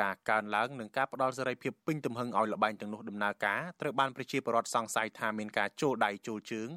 [0.00, 6.68] ការកើនឡើងនិងការផ្ដល់សេរីភាពពេញទំហឹងឲ្យលបែងទាំងនោះដំណើរការត្រូវបានប្រជាពលរដ្ឋសង្ស័យថាមានការចូលដៃចូលជើង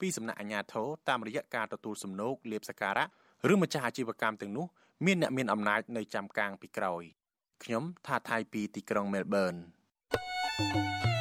[0.00, 3.06] ពីសំណាក់អាជ្ញាធរតាមរយៈការទទួលសំណូកលៀបសការៈ
[3.52, 4.66] ឬម្ចាស់អាជីវកម្មទាំងនោះ
[5.06, 7.02] មានអ្នកមានអំណាចនៅចាំកាងពីក្រោយ
[7.64, 9.54] ខ្ញុំថាថៃពីទីក្រុងមែលប៊ន
[10.58, 11.15] thank you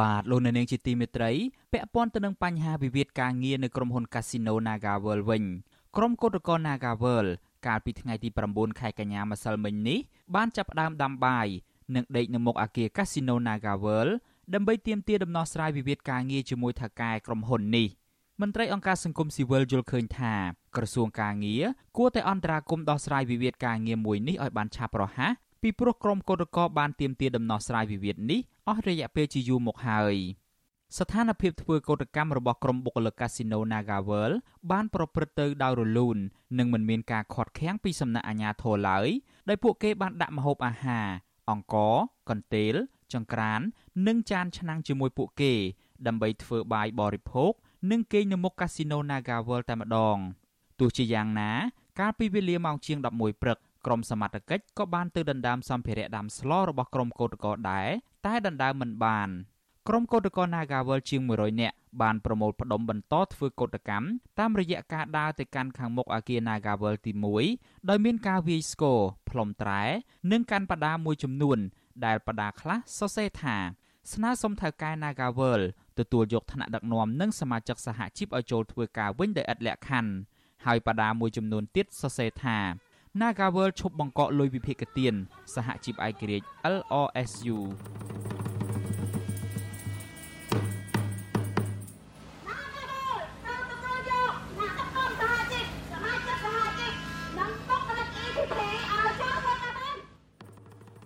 [0.00, 1.32] បាទលោកនៅនាងជាទីមេត្រី
[1.72, 5.44] ពាក់ព័ន្ធទៅនឹងបញ្ហាវិវាទការងារនៅក្រុមហ៊ុន Casino NagaWorld វិញ
[5.96, 7.30] ក្រុមកោតក្រ NagaWorld
[7.66, 9.98] កាលពីថ្ងៃទី9ខែកញ្ញាម្សិលមិញនេះ
[10.34, 11.46] បានចាប់ផ្ដើមដាំបាយ
[11.94, 14.12] និងដេកនៅមុខអគារ Casino NagaWorld
[14.54, 17.88] ដើម្បីទាមទារដំណោះស្រាយវិវាទការងារជាមួយថៅកែក្រុមហ៊ុននេះ
[18.40, 20.34] មន្ត្រីអង្គការសង្គមស៊ីវិលយល់ឃើញថា
[20.76, 21.64] ក្រសួងការងារ
[21.96, 30.16] គួរតែអន្តរាគមន៍ដោះស្រាយវិវាទការងារមួយនេះឲ្យបានឆាប់រហ័ស ពីព្រោះក្រុមកោតក្របានទាមទារដំណោះស្រាយវិវាទនេះអស់រយៈពេលជាយូរមកហើយ
[30.96, 34.34] ស្ថានភាពធ្វើកោតកម្មរបស់ក្រុមបុគ្គលិកកាស៊ីណូ NagaWorld
[34.70, 36.16] បានប្រព្រឹត្តទៅដោយរលូន
[36.58, 39.08] និងមិនមានការខាត់ខាំងពីសំណាក់អាជ្ញាធរឡើយ
[39.48, 41.06] ដោយពួកគេបានដាក់ម្ហូបអាហារ
[41.50, 41.94] អង្ករ
[42.30, 42.74] កន្ទេល
[43.12, 43.60] ចង្ក្រាន
[44.06, 45.52] និងចានឆ្នាំងជាមួយពួកគេ
[46.06, 47.52] ដើម្បីធ្វើបាយបរិភោគ
[47.90, 50.16] និងគេងនៅមុខកាស៊ីណូ NagaWorld តែម្ដង
[50.80, 51.50] ទោះជាយ៉ាងណា
[52.00, 57.88] កាលពីវេលាម៉ោងជាង11ព្រឹក ក្រុមសមត្ថកិច្ចក៏បានទៅដណ្ដើមសម្ភារៈដាំស្លរបស់ក្រុមកោតក្រដែរ
[58.26, 59.28] តែដណ្ដើមមិនបាន
[59.88, 64.06] ក្រុមកោតក្រ Nagawal ជាង100នាក់បានប្រមូលផ្ដុំបន្តធ្វើកោតកម្ម
[64.38, 67.12] តាមរយៈការដើរទៅកាន់ខាងមុខអគារ Nagawal ទី
[67.50, 68.98] 1ដោយមានការវាយស្គរ
[69.30, 69.82] ផ្លុំត្រែ
[70.32, 71.58] និងកាន់បដាមួយចំនួន
[72.04, 73.56] ដែលបដាខ្លះសរសេរថា
[74.12, 75.60] ស្នើសុំថៅកែ Nagawal
[75.98, 80.12] ទទួលយកឋានៈដឹកនាំនិងសមាជិកសហជីពឲ្យចូលធ្វើការវិញដោយឥតលក្ខខណ្ឌ
[80.66, 82.58] ហើយបដាមួយចំនួនទៀតសរសេរថា
[83.16, 85.14] Nagawal ឈប់បង្កក់លុយវិភាគទាន
[85.54, 87.58] សហជីពឯករាជ្យ LRSU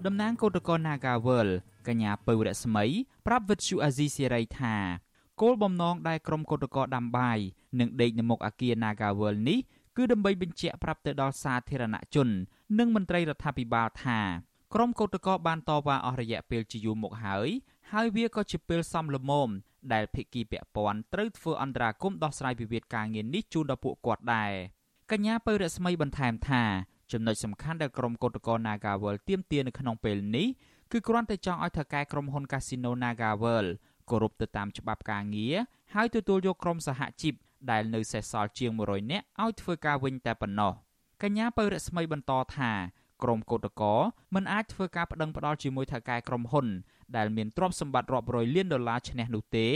[0.06, 1.48] តំណាងគឧតកោ Nagawal
[1.86, 2.84] កញ្ញាពៅរស្មី
[3.26, 4.76] ប្រាប់វិទ្យុអាស៊ីសេរីថា
[5.40, 7.38] គោលបំណងដែលក្រុមគឧតកោដាំបាយ
[7.78, 9.58] និងដេកនៅមុខអគារ Nagawal នេះ
[9.96, 12.28] គឺដើម្បីបញ្ជាក់ប្រាប់ទៅដល់សាធារណជន
[12.78, 14.20] និងមន្ត្រីរដ្ឋាភិបាលថា
[14.74, 17.48] ក្រុមកោតក្របានតវ៉ាអស់រយៈពេលជាយូរមកហើយ
[17.92, 19.48] ហើយវាក៏ជាពេលសំលមម
[19.92, 24.52] ដែលភិក្ខីពាក់ព័ន្ធត្រូវធ្វើអន្តរាគមន៍ដោះស្រាយវិវាទការងារនេះជូនដល់ពួកគាត់ដែរ
[25.10, 26.62] កញ្ញាពៅរស្មីបន្ថែមថា
[27.12, 30.46] ចំណុចសំខាន់ដែលក្រុមកោតក្រ Nagawal ទាមទារនៅក្នុងពេលនេះ
[30.92, 33.66] គឺគ្រាន់តែចង់ឲ្យថៅកែក្រុមហ៊ុន Casino Nagawal
[34.10, 35.54] គោរពទៅតាមច្បាប់ការងារ
[35.94, 37.34] ហើយទទួលយកក្រុមសហជីព
[37.70, 40.72] ដែលនៅសេសសល់ជាង100នាក់ឲ្យធ្វើការវិញតែប៉ុណ្ណោះ
[41.22, 42.72] កញ្ញាពៅរស្មីបន្តថា
[43.22, 44.00] ក្រុមកោតក្រ
[44.34, 46.66] មិនអាចធ្វើការប្តឹងផ្តល់ជាមួយថៅកែក្រុមហ៊ុន
[47.16, 49.68] ដែលមានទ្រព្យសម្បត្តិរាប់រយលានដុល្លារឈ្នះនោះទេ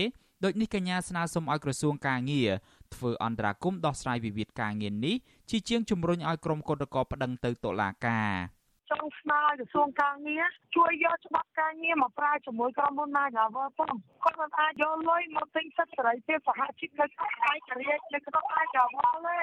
[0.45, 2.51] ដូចនេះកញ្ញាស្នើសុំឲ្យក្រសួងការងារ
[2.95, 5.17] ធ្វើអន្តរាគមន៍ដោះស្រាយវិវាទការងារនេះ
[5.51, 8.56] ជាជាងជំរុញឲ្យក្រុមកោតក្រប្តឹងទៅតុលាការ
[8.90, 10.46] ចង់ស្នើឲ្យក្រសួងការងារ
[10.76, 13.94] ជួយយកច្បាប់ការងារមកប្រើជាមួយក្រុមហ៊ុន Nagavel ផង
[14.24, 19.40] គាត់មិនអាចយកលុយមកទិញសិទ្ធិសេរីភាពសហជីពនៅក្នុងឯករាជ្យនៅក្នុង Nagavel ទេ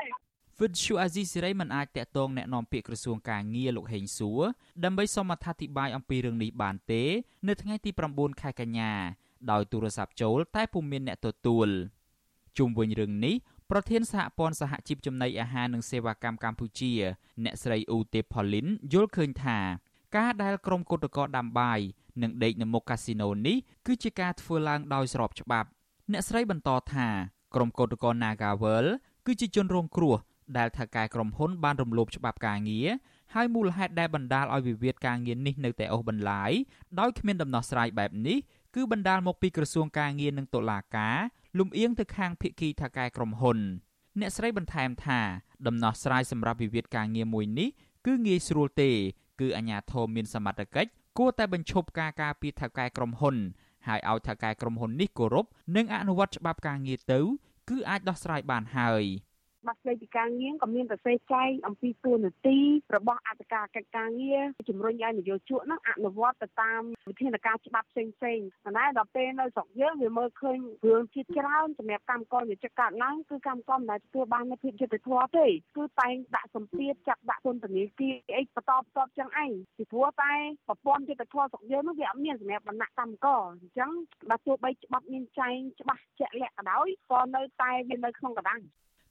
[0.61, 4.43] វិទ្យុអាស៊ីសេរីមិនអាចតាក់ទងแนะនាំពាក្យក្រសួងការងារលោកហេងសួរ
[4.85, 7.03] ដើម្បីសូមអត្ថាធិប្បាយអំពីរឿងនេះបានទេ
[7.49, 8.93] នៅថ្ងៃទី9ខែកញ្ញា
[9.51, 11.69] ដោយទូរស័ព្ទចូល តែពុំមានអ្នកទទួល
[12.59, 13.35] ជុំវិញរឿងនេះ
[13.72, 16.92] ប្រធានសហព័ន្ធសហជីពចំណីអាហារនិងសេវាកម្មកម្ពុជា
[17.44, 19.60] អ្នកស្រីអ៊ូទេផលីនយល់ឃើញថា
[20.18, 21.80] ការដែលក្រុមកោតក្រដាំបាយ
[22.22, 23.58] និងដេកនៅមុខកាស៊ីណូនេះ
[23.88, 25.68] គឺជាការធ្វើឡើងដោយស្របច្បាប់
[26.12, 27.08] អ្នកស្រីបន្តថា
[27.56, 28.86] ក្រុមកោតក្រ Nagawal
[29.26, 30.18] គឺជាជនរងគ្រោះ
[30.58, 32.88] ដែលថៅកែក្រុមហ៊ុនបានរំលោភច្បាប់ការងារ
[33.34, 36.52] ហើយមូលហេតុដែលបណ្ដាលឲ្យវិវាទការងារនេះនៅតែអូសបន្លាយ
[37.00, 38.38] ដោយគ្មានដំណោះស្រាយបែបនេះ
[38.76, 41.18] គឺបណ្ដាលមកពីក្រសួងការងារនិងតុលាការ
[41.60, 43.60] លំអៀងទៅខាងភាគីថៅកែក្រុមហ៊ុន
[44.20, 45.20] អ្នកស្រីបន្ថែមថា
[45.68, 47.70] ដំណោះស្រាយសម្រាប់វិវាទការងារមួយនេះ
[48.06, 48.92] គឺងាយស្រួលទេ
[49.40, 53.36] គឺអាជ្ញាធរមានសមត្ថកិច្ចគួរតែបញ្ឈប់ការការពារថៅកែក្រុមហ៊ុន
[53.88, 55.46] ហើយឲ្យថៅកែក្រុមហ៊ុននេះគោរព
[55.76, 57.20] និងអនុវត្តច្បាប់ការងារទៅ
[57.70, 59.04] គឺអាចដោះស្រាយបានហើយ។
[59.64, 62.58] ច្បាប់ស្តីពីការងារក៏មានប្រសេចែងអំពីទួលនីតិ
[62.96, 70.58] របស់អធិការកិច្ចការងារជំរុញឲ្យនយោជកនោះអនុវត្តទៅតាមវិធានការច្បាប់ផ្សេងផ្សេងប៉ុន្តែដល់ពេលនៅស្រុកយើងវាមើលឃើញ
[70.88, 75.46] រឿងជាតិច្រើនសម្រាប់កម្មករនិយោជិតកើតឡើងគឺកម្មករមិនដែលទទួលបាននូវភាពយុត្តិធម៌ទេ
[75.78, 80.34] គឺតែងដាក់សម្ពាធចាប់ដាក់ពន្ធនាគារអីបន្តបន្តចឹងឯងពីព្រោះតែ
[80.68, 83.92] ប្រព័ន្ធយុត្តិធម៌ស្រុកយើងនោះវាអត់មានសម្រាប់បណ្ណៈកម្មករអញ្ចឹង
[84.30, 88.62] បើទោះបីច្បាប់មានចែងច្បាស់ជាក់លាក់ក៏ដោយក៏នៅតែវានៅក្នុងកណ្ដាល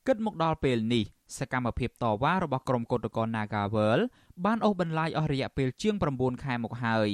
[0.07, 1.05] គិតមកដល់ពេលនេះ
[1.39, 4.01] សកម្មភាពតវ៉ារបស់ក្រុមកោតក្រ Nagawal
[4.45, 7.11] បានអូសបន្លាយអស់រយៈពេលជាង9ខែមកហើយ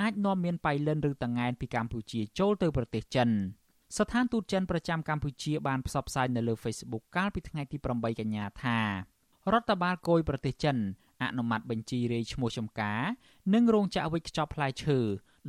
[0.00, 3.28] អាចនាំមានបៃលិនឬតង្ងែនពីកម្ពុជាចូលទៅប្រទេសចិន
[3.96, 8.78] ស្ថានទូតចិនប្រចាំកម្ពុជាបានផ្សព្វផ្សាយនៅលើ Facebook កាលពីថ្ងៃទី8កញ្ញាថា
[9.52, 10.76] រដ្ឋបាលគយប្រទេសចិន
[11.22, 13.00] អនុម័តបញ្ជីរាយឈ្មោះចំការ
[13.54, 14.98] និងរោងចក្រវិចខ្ចប់ផ្លែឈើ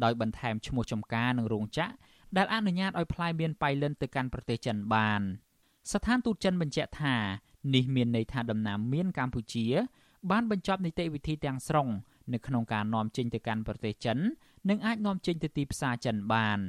[0.03, 1.93] ដោយបន្ថែមឈ្មោះចំការនិងរោងចក្រ
[2.37, 5.21] ដែលអនុញ្ញាតឲ្យផ្លែមានបៃលិនទៅកាន់ប្រទេសចិនបាន
[5.91, 7.15] ស្ថានទូតចិនបញ្ជាក់ថា
[7.75, 9.65] នេះមានន័យថាដំណាំមានកម្ពុជា
[10.31, 11.87] បានបញ្ចប់នីតិវិធីទាំងស្រុង
[12.33, 14.17] នៅក្នុងការនាំចេញទៅកាន់ប្រទេសចិន
[14.69, 16.59] និងអាចនាំចេញទៅទីផ្សារចិនបាន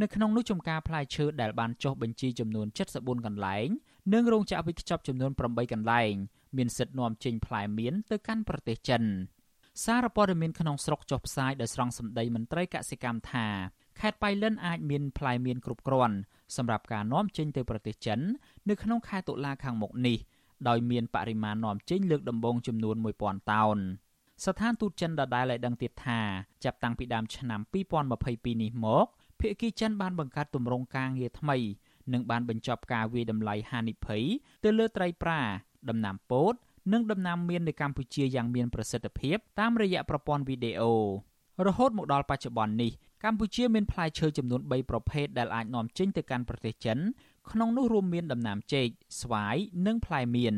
[0.00, 3.68] នៅក្នុងនោះចំការផ្លែឈើដែលបានចុះបញ្ជីចំនួន74កន្លែង
[4.12, 6.12] និងរោងចក្រវិខ្ចប់ចំនួន8កន្លែង
[6.56, 9.02] មានសិទ្ធិនាំចេញផ្លែមៀនទៅកាន់ប្រទេសចិន
[9.84, 13.46] សារព័ត៌មានក្នុងស្រុកចុះផ្សាយដោយស្រង់សម្ដីមន្ត្រីកសិកម្មថា
[14.00, 16.16] ខេត្តបៃលិនអាចមានផ្លែមៀនគ្រប់គ្រាន់
[16.56, 18.20] សម្រាប់ការនាំចេញទៅប្រទេសចិន
[18.68, 20.18] នៅក្នុងខែតុលាខាងមុខនេះ
[20.68, 23.78] ដោយមានបរិមាណនាំចេញលើកដំបូងចំនួន1000តោន
[24.44, 26.20] ស្ថានទូតចិនដដែលឲ្យដឹងទៀតថា
[26.64, 27.60] ចាប់តាំងពីដើមឆ្នាំ
[28.12, 29.06] 2022នេះមក
[29.40, 31.56] ភាគីចិនបានបង្កើតទម្រង់ការងារថ្មី
[32.12, 34.24] និងបានបញ្ចប់ការវាយតម្លៃហានិភ័យ
[34.64, 35.40] ទៅលើត្រីប្រា
[35.88, 36.54] ដំណាំពោត
[36.92, 40.94] និងដំណាំមៀននៅកម្ពុជាយ៉ាងមានប្រសិទ្ធភាពតាមរយៈប្រព័ន្ធវីដេអូ
[41.66, 42.92] រហូតមកដល់បច្ចុប្បន្ននេះ
[43.24, 46.98] កម្ពុជាមានផ្លែឈើចំនួន3ប្រភេទដែលអាចនាំចេញទៅកាន់ប្រទេសចិន
[47.50, 48.86] ក្នុងនោះរួមមានដំណាំចេក
[49.20, 50.56] ស្វាយនិងផ្លែមៀន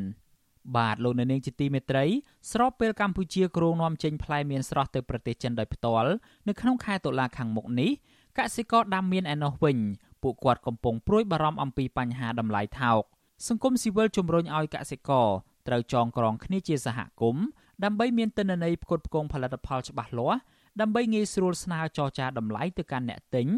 [0.77, 2.05] បាទលោកនៅនាងជាទីមេត្រី
[2.53, 6.11] ស្របពេលកម្ពុជាគ្រោងនាំចេញផ្លែមៀនស្រស់ទៅប្រទេសចិនដោយផ្ទាល់
[6.49, 7.91] នៅក្នុងខែតុលាខាងមុខនេះ
[8.39, 9.79] កសិករដាំមៀនឯណោះវិញ
[10.23, 13.03] ពួកគាត់កំពុងព្រួយបារម្ភអំពីបញ្ហាតម្លៃថោក
[13.49, 15.29] សង្គមស៊ីវិលជំរុញឲ្យកសិករ
[15.69, 17.45] ត្រូវចងក្រងគ្នាជាសហគមន៍
[17.85, 20.41] ដើម្បីមានទិន្នន័យផ្គត់ផ្គង់ផលិតផលច្បាស់លាស់
[20.81, 23.49] ដើម្បីងាយស្រួលស្នើចរចាតម្លៃទៅកាន់អ្នកទិញ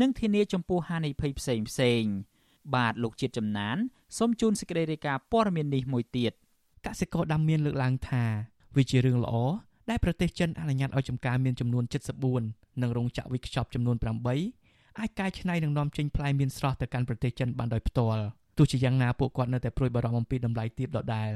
[0.00, 2.02] និងធានាចំពោះហានិភ័យផ្សេងផ្សេង
[2.74, 3.76] បាទលោកជាតិចំណាន
[4.18, 6.32] សូមជូនសេចក្តីរាយការណ៍ព័ត៌មាននេះមួយទៀត
[6.88, 8.24] កសិករដាំមៀនលើកឡើងថា
[8.76, 9.34] វាជារឿងល្អ
[9.90, 11.84] ដែលប្រទេសចិនអនុញ្ញាតឲ្យចំការមានចំនួន
[12.32, 18.22] 74និងរោងចក្រវិខ្ចប់ចំនួន8អាចកែច្នៃនិងនាំចេញផ្លែមៀនស្រស់ទៅកាន់ប្រទេសចិនបានដោយផ្ទាល់
[18.58, 21.30] ទោះជាយ៉ាងណាពួកគាត់នៅតែព្រួយបារម្ភអំពីតម្លៃទាបដដែល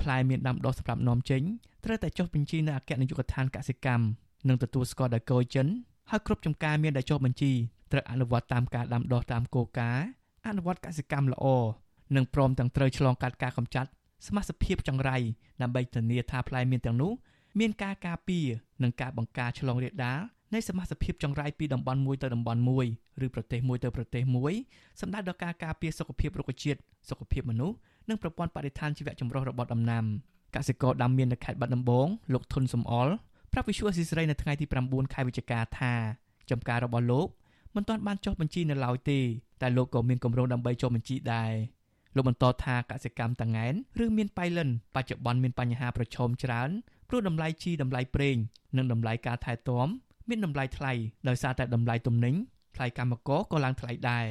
[0.00, 1.42] ផ្លែមៀនដាំដុះសម្រាប់នាំចេញ
[1.84, 4.04] ត្រូវតែចុះបញ្ជីនៅអគ្គនាយកដ្ឋានកសិកម្ម
[4.48, 5.66] និងទទួលស្គាល់ដោយគយចិន
[6.10, 7.52] ហើយគ្រប់ចំការមានដែលចុះបញ្ជី
[7.92, 10.06] ត្រូវអនុវត្តតាមការដាំដុះតាមគោលការណ៍
[10.48, 11.46] អនុវត្តកសិកម្មល្អ
[12.16, 13.90] និងព្រមទាំងត្រូវឆ្លងកាត់ការកម្ចាត់
[14.26, 15.16] សមាសភាពចង្រៃ
[15.62, 17.12] ដើម្បីធានាថាផ្លែមៀនទាំងនោះ
[17.60, 18.46] មានការការពារ
[18.82, 20.20] និងការបង្ការឆ្លងរាលដាល
[20.54, 22.86] នៃសមាសភាពចង្រៃពីតំបន់មួយទៅតំបន់មួយ
[23.24, 24.52] ឬប្រទេសមួយទៅប្រទេសមួយ
[25.00, 27.76] សម្ដៅដល់ការការពារសុខភាពរុក្ខជាតិសុខភាពមនុស្ស
[28.08, 30.04] និងប្រព័ន្ធបរិស្ថានជីវៈចម្រុះរបស់ដំណាំ
[30.56, 33.12] កសិករដាំមៀននៅខេត្តបាត់ដំបងលោកធុនសំអល់
[33.52, 35.92] ប្រាប់វិសុអស៊ីសេរីនៅថ្ងៃទី9ខែវិច្ឆិកាថា
[36.50, 37.28] ចំការរបស់លោក
[37.76, 39.20] មិនទាន់បានចុះបញ្ជីនៅឡើយទេ
[39.60, 41.52] តែលោកក៏មានគម្រោងដើម្បីចុះបញ្ជីដែរ
[42.14, 46.70] លោកបន្តថាកសិកម្មតងែនឬមានប៉ៃលិនបច្ចុប្បន្នមានបញ្ហាប្រឈមច្រើន
[47.08, 48.36] ព្រោះតម្លៃជីតម្លៃប្រេង
[48.76, 49.88] និងតម្លៃការថែទាំ
[50.28, 50.92] មានតម្លៃថ្លៃ
[51.28, 52.34] ដោយសារតែតម្លៃទំនិញ
[52.76, 54.26] ថ្លៃកម្មករក៏ឡើងថ្លៃដែរ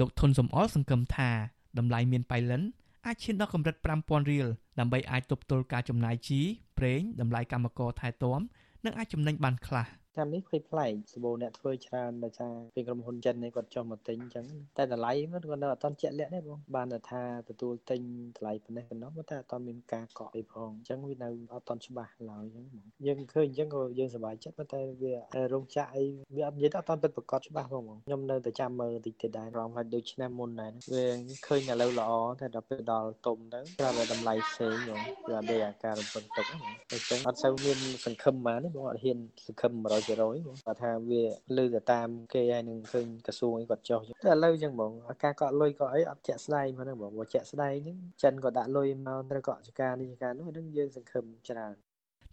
[0.00, 1.30] លោកធុនសំអល់សង្ឃឹមថា
[1.78, 2.62] តម្លៃមានប៉ៃលិន
[3.06, 4.46] អាចឈានដល់កម្រិត5000រៀល
[4.78, 6.40] ដើម្បីអាចទប់ទល់ការចំណាយជី
[6.78, 8.40] ប្រេងតម្លៃកម្មករថែទាំ
[8.84, 9.86] និងអាចចំណេញបានខ្លះ
[10.16, 14.46] តាមនេះឃើញប្លែកសបូអ្នកធ្វើច្រើនដោយសារពេលក្រុមហ៊ុនចិននេះគាត់ចុះមកទិញអញ្ចឹង
[14.78, 18.00] តែតម្លៃគាត់នៅអត់ទាន់ជាក់លាក់ទេបងបានតែថាទទួលទិញ
[18.36, 25.14] តម្លៃប៉ុណ្ណេះប៉ុណ្ណោះតែអត់ទាន់មានការកក់អីផងអញ្ចឹងវានៅអត់ទាន់ច្បាស់ឡើយអញ្ចឹងបងយើងឃើញអញ្ចឹងក៏យើងសប្បាយចិត្តប៉ុន្តែវា
[25.52, 26.04] រោងចក្រអី
[26.36, 31.06] វាអត់និយាយទៅអត់ទាន់ពិតប្រកបច្បាស់ផងបងខ្ញុំនៅតែចាំមើលតិចទៀតដែររំខាច់ដូចឆ្នាំមុនដែរវា
[31.46, 32.10] ឃើញឥឡូវល្អ
[32.40, 41.23] តែដល់ពេលដល់តុំទៅប្រាប់តែតម្លៃផ្សេងបងវាអត់ដូចអាការរំពឹងទុកហ្នឹងអញ្ចឹងអត់សូវមានសង្ឃឹមបានទេបងអត់ហ៊ានសង្ឃឹម100% បងគាត់ថាវា
[41.57, 44.91] លើទៅតាមគេហើយនឹងឃើញក្រសួងអីគាត់ចុះតែឥឡូវចឹងបង
[45.23, 51.73] ការកក់លុយក៏អីអត់ជាក់ស្ដែងហ្នឹងបងបើជាក់ស្ដែងហ្នឹងចិនក៏ដាក់លុយមកត្រូវកក់ចការនេះចការនោះហ្នឹងយើងសង្ឃឹមច្រើន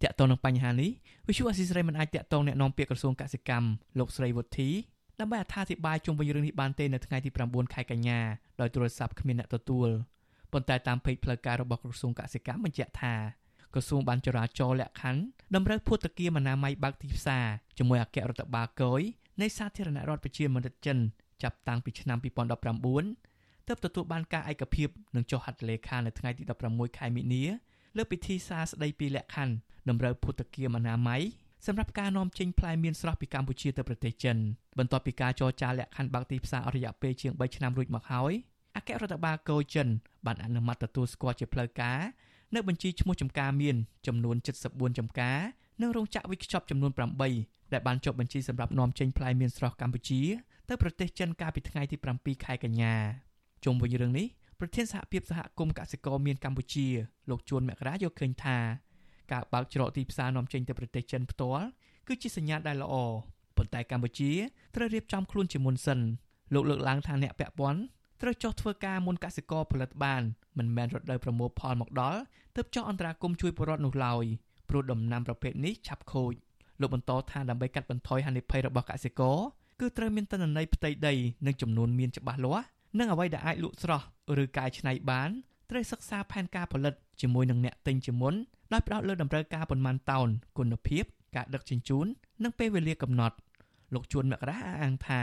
[0.02, 0.90] តកតងនឹងបញ្ហានេះ
[1.28, 4.70] វិសុអស៊ីស្រីមិនអាចតកតងแนะនាំពាក្យក្រសួងកសិកម្មលោកស្រីវុធី
[5.20, 8.20] ដើម្បីអត្ថាធិប្បាយជុំវិញរឿងនេះបានទេនៅថ្ងៃទី9ខែកញ្ញា
[8.60, 9.88] ដោយទូរស័ព្ទគ្មានអ្នកទទួល
[10.52, 13.14] ប៉ុន្តែតាមពេកផ្លូវការរបស់ក្រសួងកសិកម្មបញ្ជាក់ថា
[13.73, 15.21] ក្រសួងបានចរាចរលក្ខខណ្ឌ
[15.55, 17.45] តម្រូវភូតគាមអនាម័យបើកទីផ្សារ
[17.77, 19.01] ជាមួយអគ្គរដ្ឋបាលគយ
[19.41, 20.97] នៃសាធារណរដ្ឋប្រជាមានិតចិន
[21.43, 22.17] ចាប់តាំងពីឆ្នាំ
[22.93, 27.43] 2019ទើបទទួលបានការឯកភាពនិងចុះហត្ថលេខានៅថ្ងៃទី16ខែមីនា
[27.97, 29.53] លើពិធីសារស្តីពីលក្ខខណ្ឌ
[29.89, 31.21] តម្រូវភូតគាមអនាម័យ
[31.67, 34.37] សម្រាប់ការនាំចេញផ្លែមៀនស្រស់ពីកម្ពុជាទៅប្រទេសចិន
[34.77, 38.33] បន្ទាប់ពីការចរចាលក្ខខណ្ឌបើកទីផ្សារអរិយៈពេលជាង3ឆ្នាំរួចមកហើយ
[38.75, 39.87] អគ្គរដ្ឋបាលកូចិន
[40.25, 41.99] បានអនុម័តទទួលស្គាល់ជាផ្លូវការ
[42.55, 43.75] នៅបញ្ជីឈ្មោះចំការមាន
[44.07, 44.35] ចំនួន
[44.67, 45.39] 74ចំការ
[45.81, 46.91] និងរោងចក្រវិខ្ចប់ចំនួន
[47.31, 50.21] 8ដែលបានចុះបញ្ជីសម្រាប់នាំចេញផ្លែមៀនស្រស់កម្ពុជា
[50.69, 52.93] ទៅប្រទេសចិនកាលពីថ្ងៃទី7ខែកញ្ញា
[53.63, 54.27] ជុំវិញរឿងនេះ
[54.59, 56.87] ប្រធានសហភាពសហគមន៍កសិករមានកម្ពុជា
[57.29, 58.57] លោកជួនមករាយកឃើញថា
[59.31, 61.65] ការបើកច្រកទីផ្សារនាំចេញទៅប្រទេសចិនផ្ទាល់
[62.07, 62.95] គឺជាសញ្ញាដែលល្អ
[63.57, 64.31] ប៉ុន្តែកម្ពុជា
[64.75, 65.99] ត្រូវរៀបចំខ្លួនជាមុនសិន
[66.53, 67.81] លោកលើកឡើងថាអ្នកពាក់ព័ន្ធ
[68.21, 70.21] ត្រូវចុះធ្វើការមុនកសិករផលិតបាន
[70.57, 72.19] មិនមែនរដូវប្រមូលផលមកដល់
[72.55, 74.23] ទើបចុះអន្តរាគមជួយពលរដ្ឋនោះឡើយ
[74.69, 76.33] ព្រោះដំណាំប្រភេទនេះឆាប់ខូច
[76.81, 79.37] លោកបន្តថាដើម្បីកាត់បន្ថយហានិភ័យរបស់កសិករ
[79.79, 81.13] គឺត្រូវមានតនន័យផ្ទៃដី
[81.45, 82.65] និងចំនួនមានច្បាស់លាស់
[82.99, 84.05] និងអ្វីដែលអាចលក់ស្រស់
[84.43, 85.29] ឬកែច្នៃបាន
[85.69, 88.33] ត្រូវសិក្សាផែនការផលិតជាមួយនឹងអ្នកទិញជាមុន
[88.73, 91.03] ដោយផ្ដោតលើតម្រូវការប៉ុន្មានតោនគុណភាព
[91.35, 92.05] ការដឹកជញ្ជូន
[92.43, 93.35] និងពេលវេលាកំណត់
[93.93, 95.21] លោកជួនមករាអះអាងថា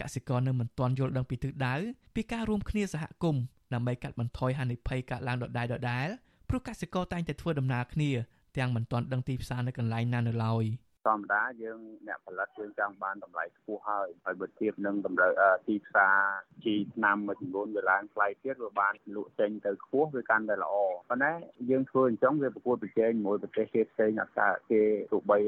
[0.00, 1.74] កសិករនៅមិនទាន់យល់ដឹងពីទិសដៅ
[2.14, 3.42] ពីការរួមគ្នាសហគមន៍
[3.74, 6.08] ដើម្បីកាត់បន្ថយហានិភ័យកើតឡើងដដែលដដែល
[6.48, 8.10] ព្រោះកសិករតែងតែធ្វើដំណើរគ្នា
[8.56, 10.64] ទាំងមិនទាន់ដឹងទីផ្សារនៅកន្លែងណានៅឡើយ
[11.06, 15.32] ធម្មតាយើងអ្នកផលិតយើងចង់បានតម្លៃខ្ពស់ហើយហើយបើធៀបនឹងតម្រូវ
[15.68, 16.16] ទីផ្សារ
[16.64, 20.74] ជីឆ្នាំមួយចំនួនវាឡើងថ្លៃទៀតវាបានលក់ចេញទៅខ្ពស់វាកាន់តែល្អ
[21.10, 21.32] ប៉ុន្តែ
[21.70, 24.82] យើងធ្វើអញ្ចឹងវាប្រកួតប្រជែងជាមួយប្រទេសគេផ្សេងអត់កើតគេ
[25.12, 25.38] ទោះបី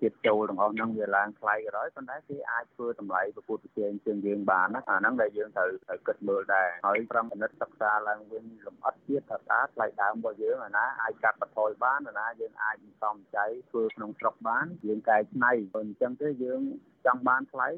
[0.00, 16.60] ធៀបចូលទាំងអស់ហ្នឹងវាឡើងថ្លៃក៏ដោយប៉ុន្តែគេអាចធ្វើតម្លៃប្រកួតប្រជែងជាងយើងបានណាអាហ្នឹងដែលយើងត្រូវត្រូវគិតមើលដែរហើយប្រំពិនិត្យសិក្សាឡើងវិញលម្អិតទៀតថាតើថ្លៃដើមរបស់យើងអាណាអាចកាត់បន្ថយបានអាណាយើងអាចសំចៃធ្វើក្នុងស្រុកបានយើងកែច្នៃអញ្ចឹងទេយើង
[17.06, 17.68] ចង់បានថ្លៃ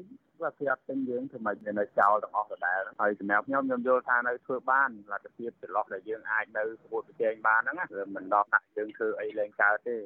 [0.41, 9.97] បើគេអត់ទិញយើងធ្វើម៉េចនៅចោលទាំងអស់ដដែលហើយសម្រាប់ខ្ញុំខ្ញុំយល់ថានៅធ្វើបានលទ្ធភាពចន្លោះដែលយើងអាចនៅប្រកួតប្រជែងបានហ្នឹងគឺមិនដល់ណាយើងធ្វើអីលែងកើតទេ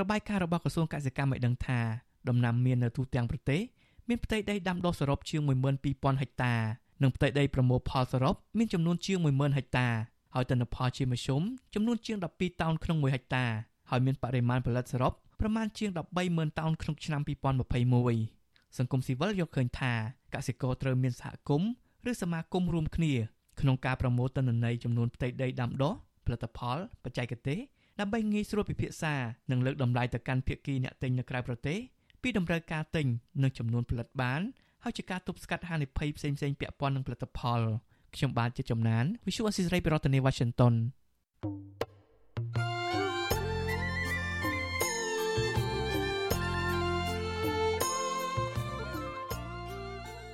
[0.00, 1.80] របាយការណ៍របស់ក្រសួងកសិកម្មឲ្យដឹងថា
[2.28, 3.60] ដំណាំមាននៅទូទាំងប្រទេស
[4.08, 5.40] មានផ្ទៃដីដាំដុះសរុបជាង
[5.82, 6.54] 12000ហិកតា
[7.02, 9.88] និងផ្ទៃដីប្រមូលផលសរុបមានចំនួនជាង10000ហិកតា
[10.34, 11.42] ហើយទិន្នផលជាមធ្យម
[11.74, 13.44] ចំនួនជាង12តោនក្នុង1ហិកតា
[13.90, 15.90] ហើយមានបរិមាណផលិតសរុប ប្រមាណជាង
[16.24, 17.20] 130,000តោនក្នុងឆ្នាំ
[17.98, 19.92] 2021សង្គមស៊ីវិលយកឃើញថា
[20.34, 21.70] កសិករត្រូវមានសហគមន៍
[22.10, 23.12] ឬសមាគមរួមគ្នា
[23.60, 25.94] ក្នុងការប្រមូលទិន្នន័យចំនួនផ្ទៃដីដាំដុះ
[26.26, 27.58] ផលិតផលបច្ចេកទេស
[28.00, 29.14] ដើម្បីងាយស្រួលពិភាក្សា
[29.50, 31.78] និងលើកតម្លៃទៅកាន់ភាគីអ្នកទិញនៅក្រៅប្រទេស
[32.22, 33.06] ពីតម្រូវការទិញ
[33.42, 34.40] និងចំនួនផលិតបាន
[34.84, 37.60] ហើយជាការទប់ស្កាត់ហានិភ័យផ្សេងៗពាក់ព័ន្ធនឹងផលិតផល
[38.14, 40.74] ខ្ញុំបាទជាចំណាន Visual Assisray ពីរដ្ឋធានី Washington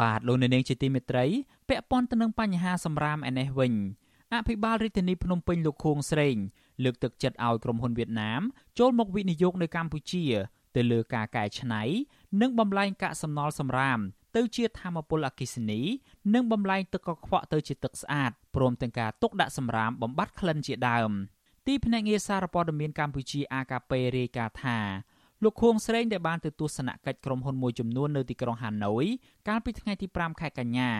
[0.00, 1.26] បាទលោកអ្នកនាងជាទីមេត្រី
[1.68, 3.72] ពាក់ព័ន្ធទៅនឹងបញ្ហាសម្រាមឯនេះវិញ
[4.34, 6.36] អភិបាលរាជធានីភ្នំពេញលោកខួងស្រេង
[6.84, 8.42] លើកទឹកចិត្តឲ្យក្រុមហ៊ុនវៀតណាម
[8.78, 10.24] ចូលមកវិនិយោគនៅកម្ពុជា
[10.76, 11.82] ទៅលើការកែច្នៃ
[12.40, 13.98] និងបំលែងកាកសំណល់សម្រាម
[14.36, 15.80] ទៅជាធម្មពលអគិសនី
[16.34, 21.10] និងបំលែងទឹកកខ្វក់ទៅជាទឹកស្អាតព្រមទាំងការទុកដាក់សម្រាមបំបត្តិក្លិនជាដើម
[21.66, 24.78] ទីភ្នាក់ងារសារព័ត៌មានកម្ពុជា AKP រាយការណ៍ថា
[25.44, 29.04] លោកខួងស្រេងដែលបានទៅទស្សនកិច្ចក្រុមហ៊ុនមួយចំនួននៅទីក្រុងហាណូយ
[29.48, 30.90] កាលពីថ្ងៃទី5ខែកញ្ញា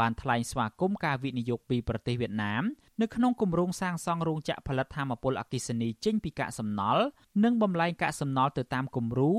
[0.00, 2.62] បានថ្លែងស្វាគមន៍ការវិនិយោគពីប្រទេសវៀតណាម
[3.00, 7.04] នៅក្នុងគម្រោងសាងសង់រោងចក្រផលិតថាមពលអគ្គិសនីចេញពីកាកសំណល់
[7.44, 9.32] និងបំលែងកាកសំណល់ទៅតាមគំរូ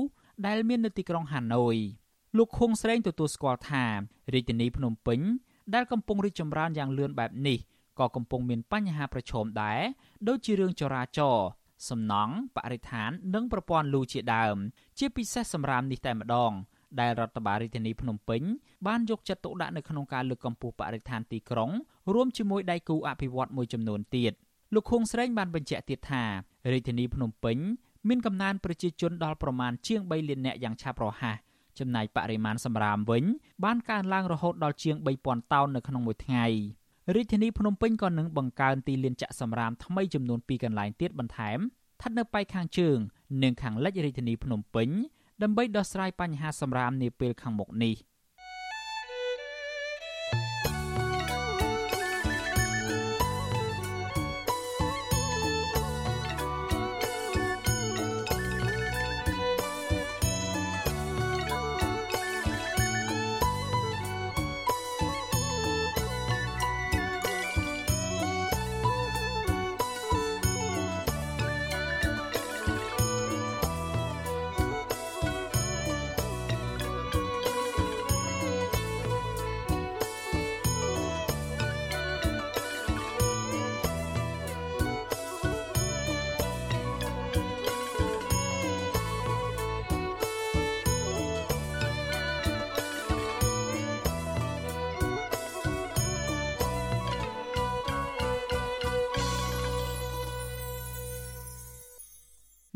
[0.46, 1.76] ដែលមាននៅទីក្រុងហាណូយ
[2.36, 3.84] លោកខុងស្រេងទទួលស្គាល់ថា
[4.34, 5.20] រាជធានីភ្នំពេញ
[5.74, 7.58] ដែលកំពុងរីកចម្រើនយ៉ាងលឿនបែបនេះ
[7.98, 9.80] ក៏កំពុងមានបញ្ហាប្រឈមដែរ
[10.28, 11.46] ដូចជារឿងចរាចរណ៍
[11.88, 14.56] សំណង់បរិស្ថាន និងប្រព័ន្ធលូជាដើម
[14.98, 16.52] ជាពិសេសសម្រាប់នេះតែម្ដង
[17.00, 18.42] ដែលរដ្ឋបាលរាជធានីភ្នំពេញ
[18.86, 21.70] បានយកចិត្តទុកដាក់នៅក្នុងការលើកកម្ពស់បរិស្ថានទីក្រុង
[22.14, 24.32] រួមជាមួយដៃគូអភិវឌ្ឍន៍មួយចំនួនទៀត
[24.74, 26.24] លោកខុងស្រេងបានបញ្ជាក់ទៀតថា
[26.72, 27.58] រាជធានីភ្នំពេញ
[28.08, 31.36] មានកំណើនប្រជាជនដល់ប្រមាណជាង3លាននាក់យ៉ាងឆាប់រហ័ស
[31.78, 33.24] ចំណែកបរិមាណសម្រាមវិញ
[33.64, 36.46] បានកើនឡើងរហូតដល់ជាង3000តោននៅក្នុងមួយថ្ងៃ
[37.14, 42.98] រាជធានីភ្នំពេញក៏នឹងបង្កើនទីលានចាក់សម្រាមថ្មីចំនួន2កន្លែងទៀតបន្ថែមស្ថិតនៅប៉ែកខាងជើង
[43.42, 44.88] និងខាងលិចរាជធានីភ្នំពេញ
[45.42, 47.94] ដើម្បីដោះស្រាយបញ្ហាសម្រាមនាពេលខាងមុខនេះ។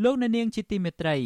[0.05, 1.16] លោកអ្នកនាងជាទីមេត្រី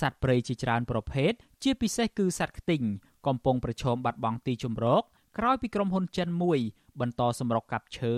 [0.00, 2.82] សត្វព្រៃជាច្រើនប្រភេទជាពិសេសគឺសត្វខ្ទីង
[3.26, 5.02] កំពុងប្រឈមបាត់បង់ទីជម្រក
[5.38, 6.58] ក្រោយពីក្រុមហ៊ុនចិនមួយ
[7.00, 8.14] បន្តសម្រុកកាប់ឈើ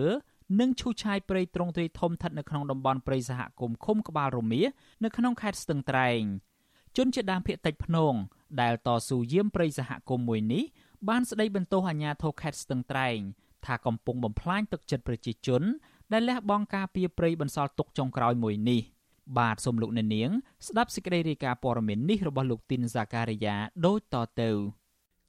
[0.60, 4.62] និងឈូសឆាយព្រៃទ្រង់ទ្រាយធំស្ថិតនៅក្នុងតំបន់ព្រៃសហគមន៍ឃុំក្បាលរមៀ
[5.04, 6.22] នៅក្នុងខេត្តស្ទឹងត្រែង
[6.96, 8.14] ជនជាដើមភាគតិចភ្នង
[8.60, 10.64] ដែលតស៊ូយាមព្រៃសហគមន៍មួយនេះ
[11.08, 13.18] បានស្ដីបន្ទោសអាជ្ញាធរខេត្តស្ទឹងត្រែង
[13.66, 15.62] ថាកំពុងបំផ្លាញទឹកចិត្តប្រជាជន
[16.12, 18.82] ដែលលះបង់ការពារព្រៃបន្សល់ទុកចុងក្រោយមួយនេះ
[19.38, 20.30] បាទសូមលោកអ្នកនាង
[20.66, 23.56] ស្ដាប់សេចក្តីរាយការណ៍ព័ត៌មាននេះរបស់លោកទីនសាការីយ៉ា
[23.86, 24.50] ដូចតទៅ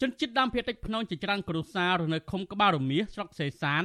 [0.02, 3.84] ជនជាតិដើមភាគតិចភ្នងជាច្រើនគ្រួសារនៅឃុំក្បាលរមៀសស្រុកសេសាន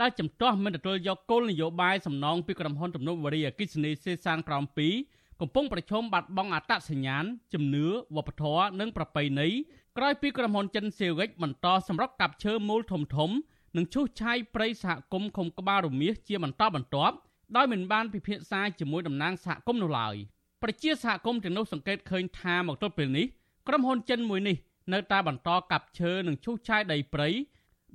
[0.00, 4.64] ដែលចំទាស់មិនទទួលយកគោលនយោបាយសំណងពីក្រុមហ៊ុនទំនប់វារីអគិសនីសេសានក្រោម
[5.02, 9.48] 2កំពុងប្រឈមបាត់បង់អត្តសញ្ញាណជំនឿវប្បធម៌និងប្រពៃណី
[9.96, 13.30] ក្រោយពីក្រុមហ៊ុនចិនសៀវិចបន្តសម្រុកកាប់ឈើមូលធំធំ
[13.76, 17.16] និងឈូសឆាយព្រៃសហគមន៍ឃុំក្បាលរមៀសជាបន្តបន្ទាប់
[17.56, 20.16] ដោយមិនបានពិភាក្សាជាមួយតំណាងសហគមន៍នោះឡើយ
[20.62, 23.26] ប្រជាសហគមន៍ទាំងនោះសង្កេតឃើញថាមកទល់ពេលនេះ
[23.68, 24.56] ក្រុមហ៊ុនចិនមួយនេះ
[24.92, 27.28] នៅតែបន្តកាប់ឈើនិងឈូសឆាយដីព្រៃ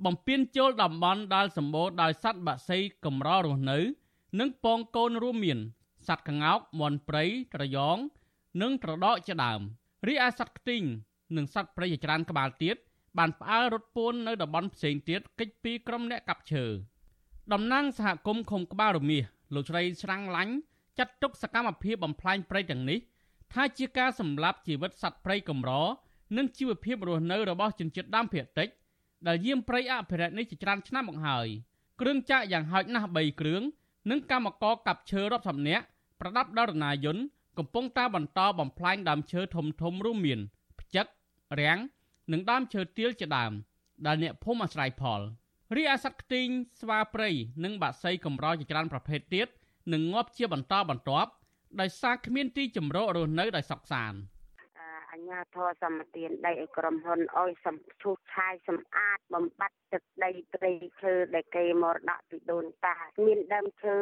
[0.04, 3.78] បំពេញចូលតំបន់ដែលសម្បូរដោយសត្វបក្សីកម្ររស់នៅ
[4.40, 5.58] និងពងកូនរួមមាន
[6.06, 7.24] សត្វក្ងោកមាន់ព្រៃ
[7.54, 7.98] ត្រយង
[8.62, 9.60] និងត្រដកជាដើម
[10.06, 10.82] រីឯសត្វខ្ទីង
[11.36, 12.76] និងសត្វព្រៃជាច្រើនក្បាលទៀត
[13.18, 16.64] បានផ្អើលរត់ពួននៅតំបន់ផ្សេងទៀតកិច្ចពីក្រុមអ្នកកាប់ឈើ
[17.52, 19.24] តំណាងសហគមន៍ឃុំក្បាលរមៀស
[19.54, 20.54] លោកស្រីស្រាំងឡាញ់
[20.98, 22.98] ចាត់ទុកសកម្មភាពបំផ្លាញព្រៃទាំងនេះ
[23.52, 25.70] ថាជាការសម្លាប់ជីវិតសត្វព្រៃកម្រ
[26.36, 28.68] និងជីវភាពរស់នៅរបស់ជនជាតិដើមភាគតិច
[29.26, 31.46] ដែលយាមព្រៃអភិរក្សនេះជាច្រើនឆ្នាំមកហើយ
[32.00, 33.62] គ្រឿងចាក់យ៉ាងហោចណាស់3គ្រឿង
[34.10, 35.84] និងកម្មករកាប់ឈើរាប់សិបនាក់
[36.20, 37.22] ប្រដាប់ដល់រណាយន្ត
[37.58, 40.40] កំពុងតែបន្តបំផ្លាញដើមឈើធំធំរួមមាន
[40.80, 41.06] ផ្ចឹក
[41.60, 41.78] រាំង
[42.32, 43.52] និងដើមឈើទាលជាដើម
[44.06, 45.20] ដែលអ្នកភូមិអាស្រ័យផល
[45.76, 46.48] រីឯសត្វខ្ទីង
[46.80, 47.30] ស្វាព្រៃ
[47.64, 49.48] និងបាក់សីកម្រជាច្រើនប្រភេទទៀត
[49.92, 51.30] នឹងងាប់ជាបន្តបន្ទាប់
[51.80, 54.18] ដោយសារគ្មានទីជម្រករស់នៅដោយសុខសាន្ត
[55.12, 62.96] អញ្ញាធរសម្បទានដីឲ្យក្រុមហ៊ុនអុយសំឈូសឆាយសម្អាតបំបត្តិទឹកដីព្រៃឈើដែលគេមរតកពីដូនតា
[63.26, 63.96] មានដើមឈើ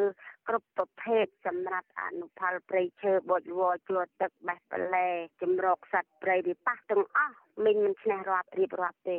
[0.49, 5.09] គ្រប់ប្រភេទសម្រាប់អនុផលព្រៃឈើបត់វជួទឹកបេះបលែ
[5.43, 9.13] ជំរកសត្វព្រៃវិប៉ះទាំងអស់មិញមិនឈ្នះរាប់រៀបរាប់ទ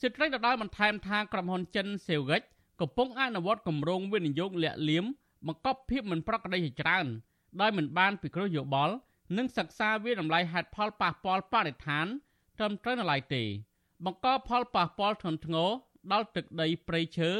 [0.00, 2.42] សិទ្ធិដដែលបន្ថែមថាក្រុមហ៊ុនចិនសេវិច
[2.80, 5.04] កំពុងអនុវត្តគម្រោងវិនិយោគលាក់លៀម
[5.46, 7.06] បង្កប់ភាពមិនប្រក្រតីជាច្រើន
[7.60, 8.94] ដោយមិនបានពិគ្រោះយោបល់
[9.36, 12.06] និងសិក្សាវាតម្លៃហេតុផលប៉ះពាល់បរិស្ថាន
[12.58, 13.42] ត្រឹមត្រូវនៅឡើយទេ
[14.04, 15.70] បង្កផលប៉ះពាល់ធ្ងន់ធ្ងរ
[16.12, 17.30] ដល់ទឹកដីព្រៃឈើ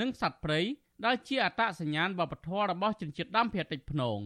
[0.00, 0.60] និងសត្វព្រៃ
[1.06, 4.18] ដែលជាអត្តសញ្ញាណវប្បធម៌របស់ជនជាតិដើមភាគតិចភ្នង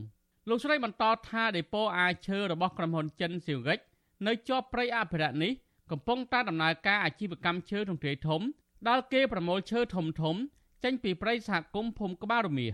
[0.48, 3.78] លោកស្រីបន្តថាដេប៉ូអាឈើរបស់ក្រុមហ៊ុនចិនស៊ីវិច
[4.26, 5.52] នៅជាប់ព្រៃអភិរក្សនេះ
[5.92, 8.40] កំពុងតែដំណើរការអាជីវកម្មឈើទ្រង់ទ្រាយធំ
[8.88, 10.36] ដែលគេប្រមូលឈើធំធំ
[10.84, 12.72] ចេញពីព្រៃសហគមន៍ភូមិក្បាលរមៀស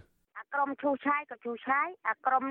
[0.54, 2.44] ក្រុមឈូសឆាយក៏ឈូសឆាយអាក្រុម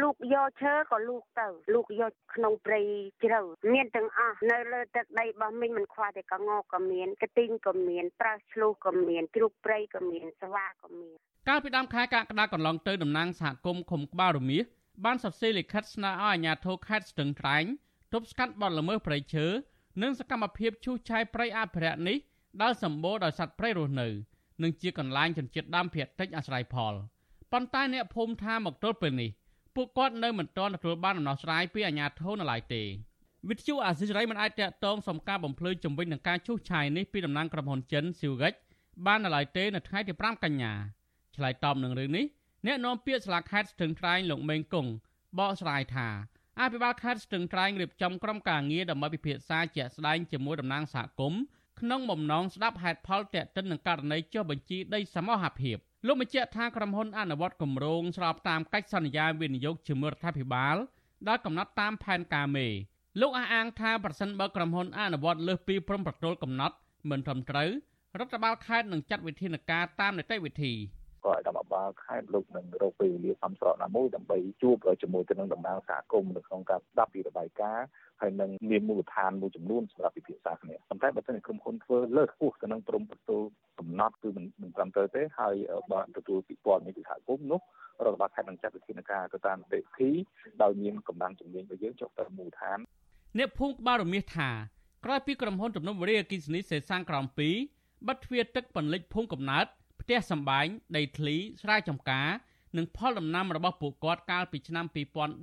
[0.00, 2.80] លូកយកឈើក៏លូកទៅលូកយកក្នុងព្រៃ
[3.24, 3.40] ជ្រៅ
[3.74, 11.16] មានទាំងអស់នៅលើទឹកដីរបស់មីងមិនខ្វះតែកងក៏មានកទីងក៏មានប្រើឆ្លុះក៏មានជ្រូកព្រៃក៏មានស្វាក៏មាន
[11.48, 14.64] កាលពីដើមខែកក្កដាកន្លងទៅតំណាងសហគមន៍ឃុំក្បាលរមៀស
[15.04, 17.64] បានសរសេរលិខិតស្នើឲ្យអាជ្ញាធរខេត្តស្ទឹងត្រែង
[18.12, 19.46] ទប់ស្កាត់បទល្មើសព្រៃឈើ
[20.02, 22.18] និងសកម្មភាពឈូសឆាយព្រៃអភិរក្សនេះ
[22.62, 24.08] ដែលសម្បូរដោយសត្វព្រៃរស់នៅ
[24.62, 26.94] និងជាកន្លែងជនជាតិដើមភាគតិចអាស្រ័យផល។
[27.52, 29.30] ប៉ុន្តែអ្នកភូមិថាមកទល់ពេលនេះ
[29.74, 32.82] ពួកគាត់នៅមិនទាន់ទទួលបានដំណោះស្រាយពីអាជ្ញាធរនៅឡើយទេ
[33.48, 38.54] វិទ្យុអាស៊ីសេរីមិនអាចតាក់ទងសំការបំភ្លឺជំវិញនឹងការជួសឆាយនេះពីតំណាងក្រុមហ៊ុនចិនស៊ីវហ្គិច
[39.06, 40.72] បាននៅឡើយទេនៅថ្ងៃទី5កញ្ញា
[41.36, 42.24] ឆ្លើយតបនឹងរឿងនេះ
[42.66, 44.90] អ្នកនាំពាក្យសាលាខេត្តស្ទឹងត្រែងលោកមេងគង់
[45.38, 46.08] បកស្រាយថា
[46.60, 51.40] អភិបាលខេត្តស្ទឹងត្រែងរៀបចំក្រុមការងារដើម្បីពិភាក្សាជាក់ស្ដែងជាមួយតំណាងសហគមន៍
[51.80, 60.76] ក្នុងបំណងស្ដាប់ហេតុផលតេតិននឹងករណីចុះបញ្ជីដីសមរភាពលោកបញ្ជាក់ថាក្រុមហ៊ុនអនុវត្តគម្រោងស្របតាមកិច្ចសន្យាវិនិយោគជាមួយរដ្ឋាភិបាល
[61.28, 62.66] ដែលកំណត់តាមផែនការមេ
[63.20, 66.76] លោកអះអាងថាប្រសិនបើក្រុមហ៊ុនអនុវត្តលើសពីព្រំប្រទល់កំណត់
[67.10, 67.70] មិនត្រឹមត្រូវ
[68.18, 70.72] រដ្ឋបាលខេត្តនឹងចាត់វិធានការតាមនីតិវិធី
[71.24, 77.86] ក៏ឲ្យកម្មបាលខេត្តលោកនឹងរកពេលវេលាសំស្របណាមួយដើម្បីជួបជាមួយទៅនឹងតំណាងសហគមន៍នៅក្នុងការស្ដាប់ពីរបាយការណ៍
[78.20, 83.46] ហើយនឹងមានមូលដ្ឋានមួយចំនួនសម្រាប់ពិភាក្សាគ្នាប៉ុន្តែបើសិនជាក្រុមហ៊ុនធ្វើលើសខ្ពស់ទៅនឹងព្រំប្រទល់
[83.78, 85.54] កំណត់គឺមិនមិនត្រឹមត្រូវទេហើយ
[85.92, 87.60] បើទទួលពីព័ត៌មានពីសហគមន៍នោះ
[88.04, 90.10] រដ្ឋបាលខេត្តនឹងចាត់វិធានការទៅតាមនីតិវិធី
[90.62, 92.78] ដោយមានកម្លាំងជំនាញរបស់យើងចុះទៅមូលដ្ឋាន
[93.38, 94.50] អ្នកភូមិក្បាលរមៀសថា
[95.04, 97.24] ក្រោយពីក្រុមហ៊ុនទំនប់វារីអគ្គិសនីសេសានក្រោម
[97.66, 102.28] 2បិទទ្វារទឹកពន្លិចភូមិកំណើតផ្ទះសម្បែងដីធ្លីស្រែចម្ការ
[102.76, 104.86] និងផលដំណាំរបស់ពួកគាត់កាលពីឆ្នាំ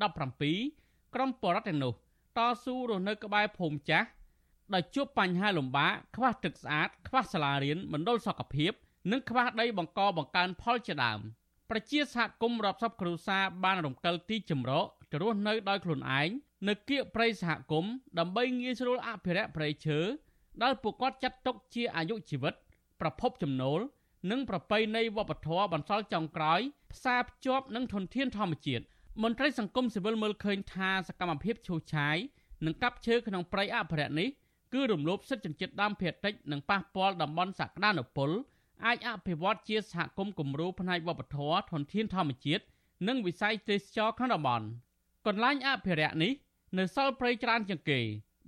[0.08, 1.94] 2017ក្រុមបរដ្ឋទាំងនោះ
[2.38, 4.08] តស៊ូរស់នៅក្បែរភូមិចាស់
[4.74, 8.72] ដោយជួបបញ្ហាលំបាកខ្វះទឹកស្អាតខ្វះសាលារៀនមណ្ឌលសុខភាព
[9.12, 11.20] និងខ្វះដីបង្កបង្កើនផលជាដើម
[11.70, 16.30] ប្រជាសហគមន៍រាប់សិបគ្រួសារបានរំកិលទីជម្រកទៅរស់នៅដោយខ្លួនឯង
[16.68, 20.00] នៅគៀកព្រៃសហគមន៍ដើម្បីងាយស្រួលអភិរក្សព្រៃឈើ
[20.64, 22.54] ដែលពួកគាត់ចាត់ទុកជាអាយុជីវិត
[23.02, 23.80] ប្រភពចំណូល
[24.32, 26.60] និងប្រពៃណីវប្បធម៌បន្សល់ចុងក្រោយ
[26.94, 28.84] ផ្សារភ្ជាប់នឹងធនធានធម្មជាតិ
[29.24, 32.18] មន្ត្រីសង្គមស៊ីវិលមើលឃើញថាសកម្មភាពឈូសឆាយ
[32.66, 34.30] និងកាប់ឈើក្នុងព្រៃអភិរក្សនេះ
[34.74, 38.30] គឺរំលោភសិទ្ធិជនជាតិដើមភាគតិចនិងប៉ះពាល់តំបន់សក្តានុពល
[38.86, 42.64] អាចអភិវឌ្ឍជាសហគមន៍គំរូផ្នែកវប្បធម៌ធនធានធម្មជាតិ
[43.08, 44.68] និងវិស័យទេសចរក្នុងតំបន់
[45.28, 46.34] កន្លែងអភិរក្សនេះ
[46.78, 48.00] នៅសល់ព្រៃច្រើនជាងគេ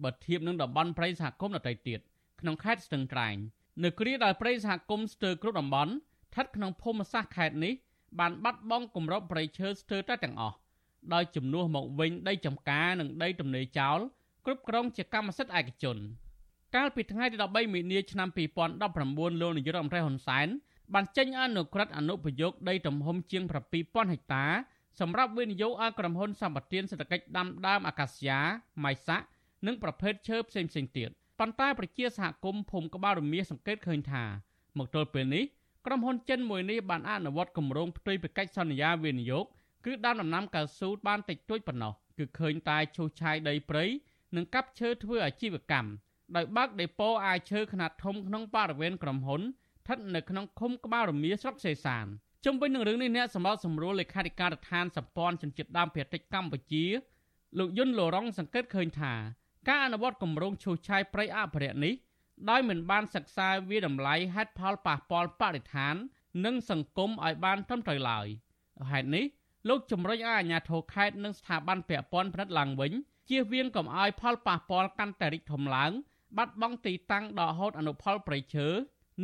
[0.03, 1.99] បើធៀបនឹងតំបន់ព្រៃសហគមន៍ដទៃទៀត
[2.39, 3.35] ក្នុងខេត្តស្ទឹងត្រែង
[3.83, 7.73] នៅគ្រាដែលព្រៃសហគមន៍ស្ទើរគ្រប់តំបន់ស្ថិតក្នុងភូមិសាស្ត្រខេត្តនេះ
[8.19, 10.55] បានបាត់បង់គម្របព្រៃឈើស្ទើរតែទាំងអស់
[11.13, 13.99] ដោយជំនួសមកវិញដីចំការនិងដីទំនេរចោល
[14.45, 15.97] គ្រប់គ្រងជាកម្មសិទ្ធិឯកជន
[16.75, 20.47] កាលពីថ្ងៃទី13មីនាឆ្នាំ2019លោកនាយករដ្ឋមន្ត្រីហ៊ុនសែន
[20.93, 24.45] បានចេញអនុក្រឹត្យអនុប្រយោគដីទំហំជាង7000ហិកតា
[24.99, 28.39] សម្រាប់វិនិយោគឲ្យក្រុមហ៊ុនសម្បត្តិសេដ្ឋកិច្ចដាំដើមអាកាសយ៉ា
[28.83, 29.25] ម៉ៃសាក់
[29.65, 31.09] និងប្រភេទឈើផ្សេងៗទៀត
[31.39, 34.23] ប៉ុន្តែប្រជាសហគមន៍ភូមិក្បាលរមៀសង្កេតឃើញថា
[34.77, 35.43] មកទល់ពេលនេះ
[35.85, 39.45] ក្រុមហ៊ុនចិនមួយនេះបានអនុវត្តគម្រោងផ្ទុយពីកិច្ចសន្យាវិនិយោគ
[39.85, 43.85] គឺដាំដំណាំកៅស៊ូបានតិចតួចប៉ុណ្ណោះគឺឃើញតែឈូសឆាយដីព្រៃ
[44.35, 45.89] និងកាប់ឈើធ្វើអាជីវកម្ម
[46.35, 52.05] ដោយបើកដេប៉ូអាយឈើខ្នាតធំក្នុងបរិវេណក្រុមហ៊ុនស្ថិតនៅក្នុងឃុំក្បាលរមៀស្រុកសេសាន
[52.45, 56.85] ជុំវិញនឹងរឿងនេះអ្នកសម្របសម្រួលលេខាធិការដ្ឋានសម្ព័ន្ធជនជាតិដើមភាគតិចកម្ពុជា
[57.59, 59.13] លោកយុនលរងសង្កេតឃើញថា
[59.69, 61.93] ការអនុវត្តគម្រោងឈូសឆាយព្រៃអភិរក្សនេះ
[62.49, 65.95] ដោយមិនបានសិក្សាវាតម្លៃហេតុផលប៉ះពាល់បរិស្ថាន
[66.45, 68.27] និងសង្គមឲ្យបានត្រឹមត្រូវឡើយ
[68.91, 69.25] ហេតុនេះ
[69.69, 72.91] លោកជំរុញឲ្យអាជ្ញាធរខេត្តនិងស្ថាប័នពាក់ព័ន្ធផ្នែកឡើងវិញ
[73.29, 75.91] ជៀសវាងកុំឲ្យផលប៉ះពាល់កាន់តែរីកធំឡើង
[76.37, 78.67] បាត់បង់ទីតាំងដកហូតអនុផលព្រៃឈើ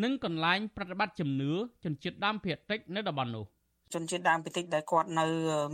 [0.03, 3.45] និងកន្លែងប្រតិបត្តិជំនឿជនជាតិដើមភាគតិចនៅតំបន់នោះ
[3.94, 5.26] ជនជាតិដើមភាគតិចដែលគាត់នៅ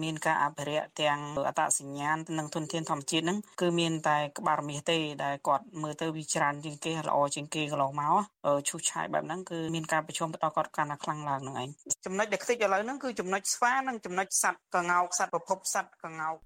[0.04, 1.18] មានការអភិរក្សទាំង
[1.48, 8.16] អត្តសញ្ញាណនិងធនធានធម្មជាតិហ្នឹងគឺមានតែក្បាលរមាសទេដែលគាត់មើលទៅវាច្រើនជាងគេល្អជាងគេកន្លងមក
[8.68, 11.68] ឈូសឆាយបែបហ្នឹងគឺមានការប្រជុំបន្តគាត់កាន់តែខ្លាំងឡើងហ្នឹងឯង
[12.04, 16.36] ចំណុចដែលខ្ទេចឥឡូវហ្នឹងគឺចំណុចស្វានិងចំណុចសัตว์កងោកសัตว์ប្រភពសัตว์កងោក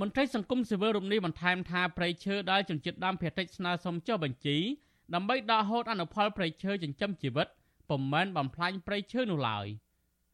[0.00, 4.56] មន្ត្រីសង្គមស៊ីវិលរំនេះបន្ថែមថាប្រៃឈើដែលជនជាតិដើមភាគតិចស្នើសុំចុះបញ្ជី
[5.14, 7.48] ដើម្បីដកហូតអនុផលប្រៃឈើចិញ្ចឹមជីវិត
[7.90, 9.66] ពុំមែនបំផ្លាញប្រៃឈើនោះឡើយ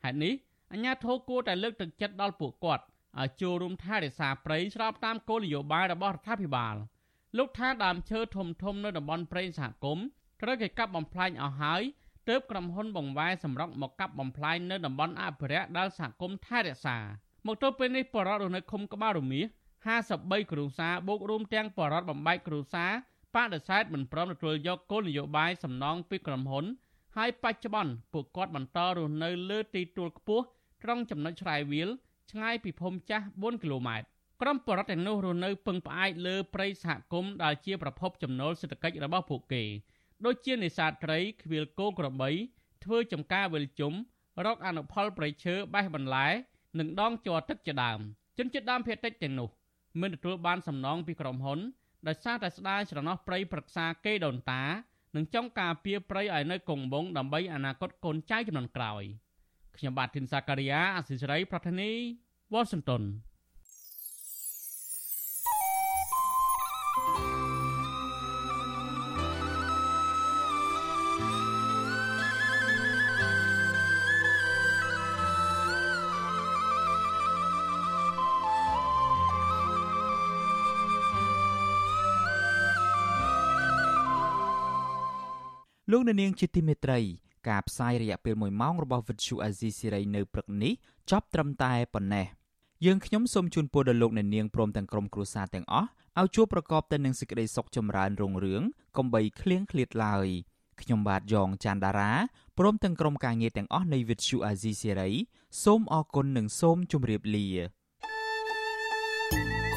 [0.05, 0.35] ហេតុនេះ
[0.72, 2.84] អាជ្ញាធរគួរតែលើកទឹកចិត្តដល់ពួកគាត់
[3.20, 6.76] ឲ្យចូលរួមថែរក្សាព្រៃស្របតាមគោលនយោបាយរបស់រដ្ឋាភិបាល
[7.38, 10.06] លោកថាដើមឈើធំធំនៅតំបន់ព្រៃសហគមន៍
[10.42, 11.82] ត្រូវគេកាប់បំផ្លាញអស់ហើយ
[12.30, 16.98] ទើបក្រុមហ៊ុនបង្វែរសម្រុកមកកាប់បំផ្លាញនៅតំបន់អភិរក្សដែលសហគមន៍ថែរក្សា
[17.48, 19.46] មកទល់ពេលនេះបរិវត្តនៅឃុំក្បាលរមៀស
[19.96, 22.92] 53គ្រួសារបូករួមទាំងបរិវត្តបំបែកគ្រួសារ
[23.36, 26.66] បដិសេធមិនព្រមទទួលយកគោលនយោបាយសំណងពីក្រុមហ៊ុន
[27.18, 30.46] ហើយបច្ចុប្បន្នពួកគាត់បន្តរស់នៅលើទីទួលខ្ពស់
[30.84, 31.90] ត្រង់ចំណុចឆ្លៃវាល
[32.32, 34.08] ឆ្ងាយពីភូមិចាស់4គីឡូម៉ែត្រ
[34.42, 39.64] ក្រុមបរិវត្តទាំងនោះរស់នៅពឹងផ្អែកលើព្រៃសហគមន៍ដែលជាប្រភពចំណូលសេដ្ឋកិច្ចរបស់ពួកគេ
[40.26, 42.30] ដូចជានេសាទត្រីខ្វៀលគោក្របី
[42.84, 43.94] ធ្វើចំការវិលជុំ
[44.46, 46.28] រកអនុផលព្រៃឈើបេះបន្លែ
[46.80, 48.00] និងដងជ័រទឹកជាដើម
[48.38, 49.50] ជនជាតិដើមភាគតិចទាំងនោះ
[50.02, 51.60] មិនទទួលបានសំណងពីក្រុមហ៊ុន
[52.08, 54.64] ដោយសារតែស្ដាយស្រណោះព្រៃប្រឹក្សាគេដូនតា
[55.16, 59.04] និងចង់ការពារព្រៃឲ្យនៅគង់វង្សដើម្បីអនាគតកូនចៅចំនួនក្រោយ
[59.78, 61.92] ខ្ញុំបាទធីនសាការីយ៉ាអសិសរីប្រធានី
[62.54, 63.04] វ៉ាស៊ីនតោន
[85.92, 87.00] លោកអ្នកនាងជាទីមេត្រី
[87.50, 90.74] ការផ្សាយរយៈពេល1ម៉ោងរបស់ Vuthu Azizi Siri នៅព្រឹកនេះ
[91.12, 92.26] ចប់ត្រឹមតែប៉ុណ្ណេះ
[92.86, 95.90] យើងខ្ញុំសូមជូនពរដល់លោកអ្នកនាងព្រមទាំងក្រុមគ្រួសារទាំងអស់
[96.20, 98.64] ឲ្យជួបប្រកបតែនឹងសេចក្តីសុខចម្រើនរុងរឿង
[98.98, 100.28] កុំបីឃ្លៀងឃ្លាតឡើយ
[100.82, 102.12] ខ្ញុំបាទយ៉ងច័ន្ទដារា
[102.60, 105.12] ព្រមទាំងក្រុមការងារទាំងអស់នៃ Vuthu Azizi Siri
[105.64, 107.48] សូមអរគុណនិងសូមជម្រាបលា
[109.34, 109.71] thank you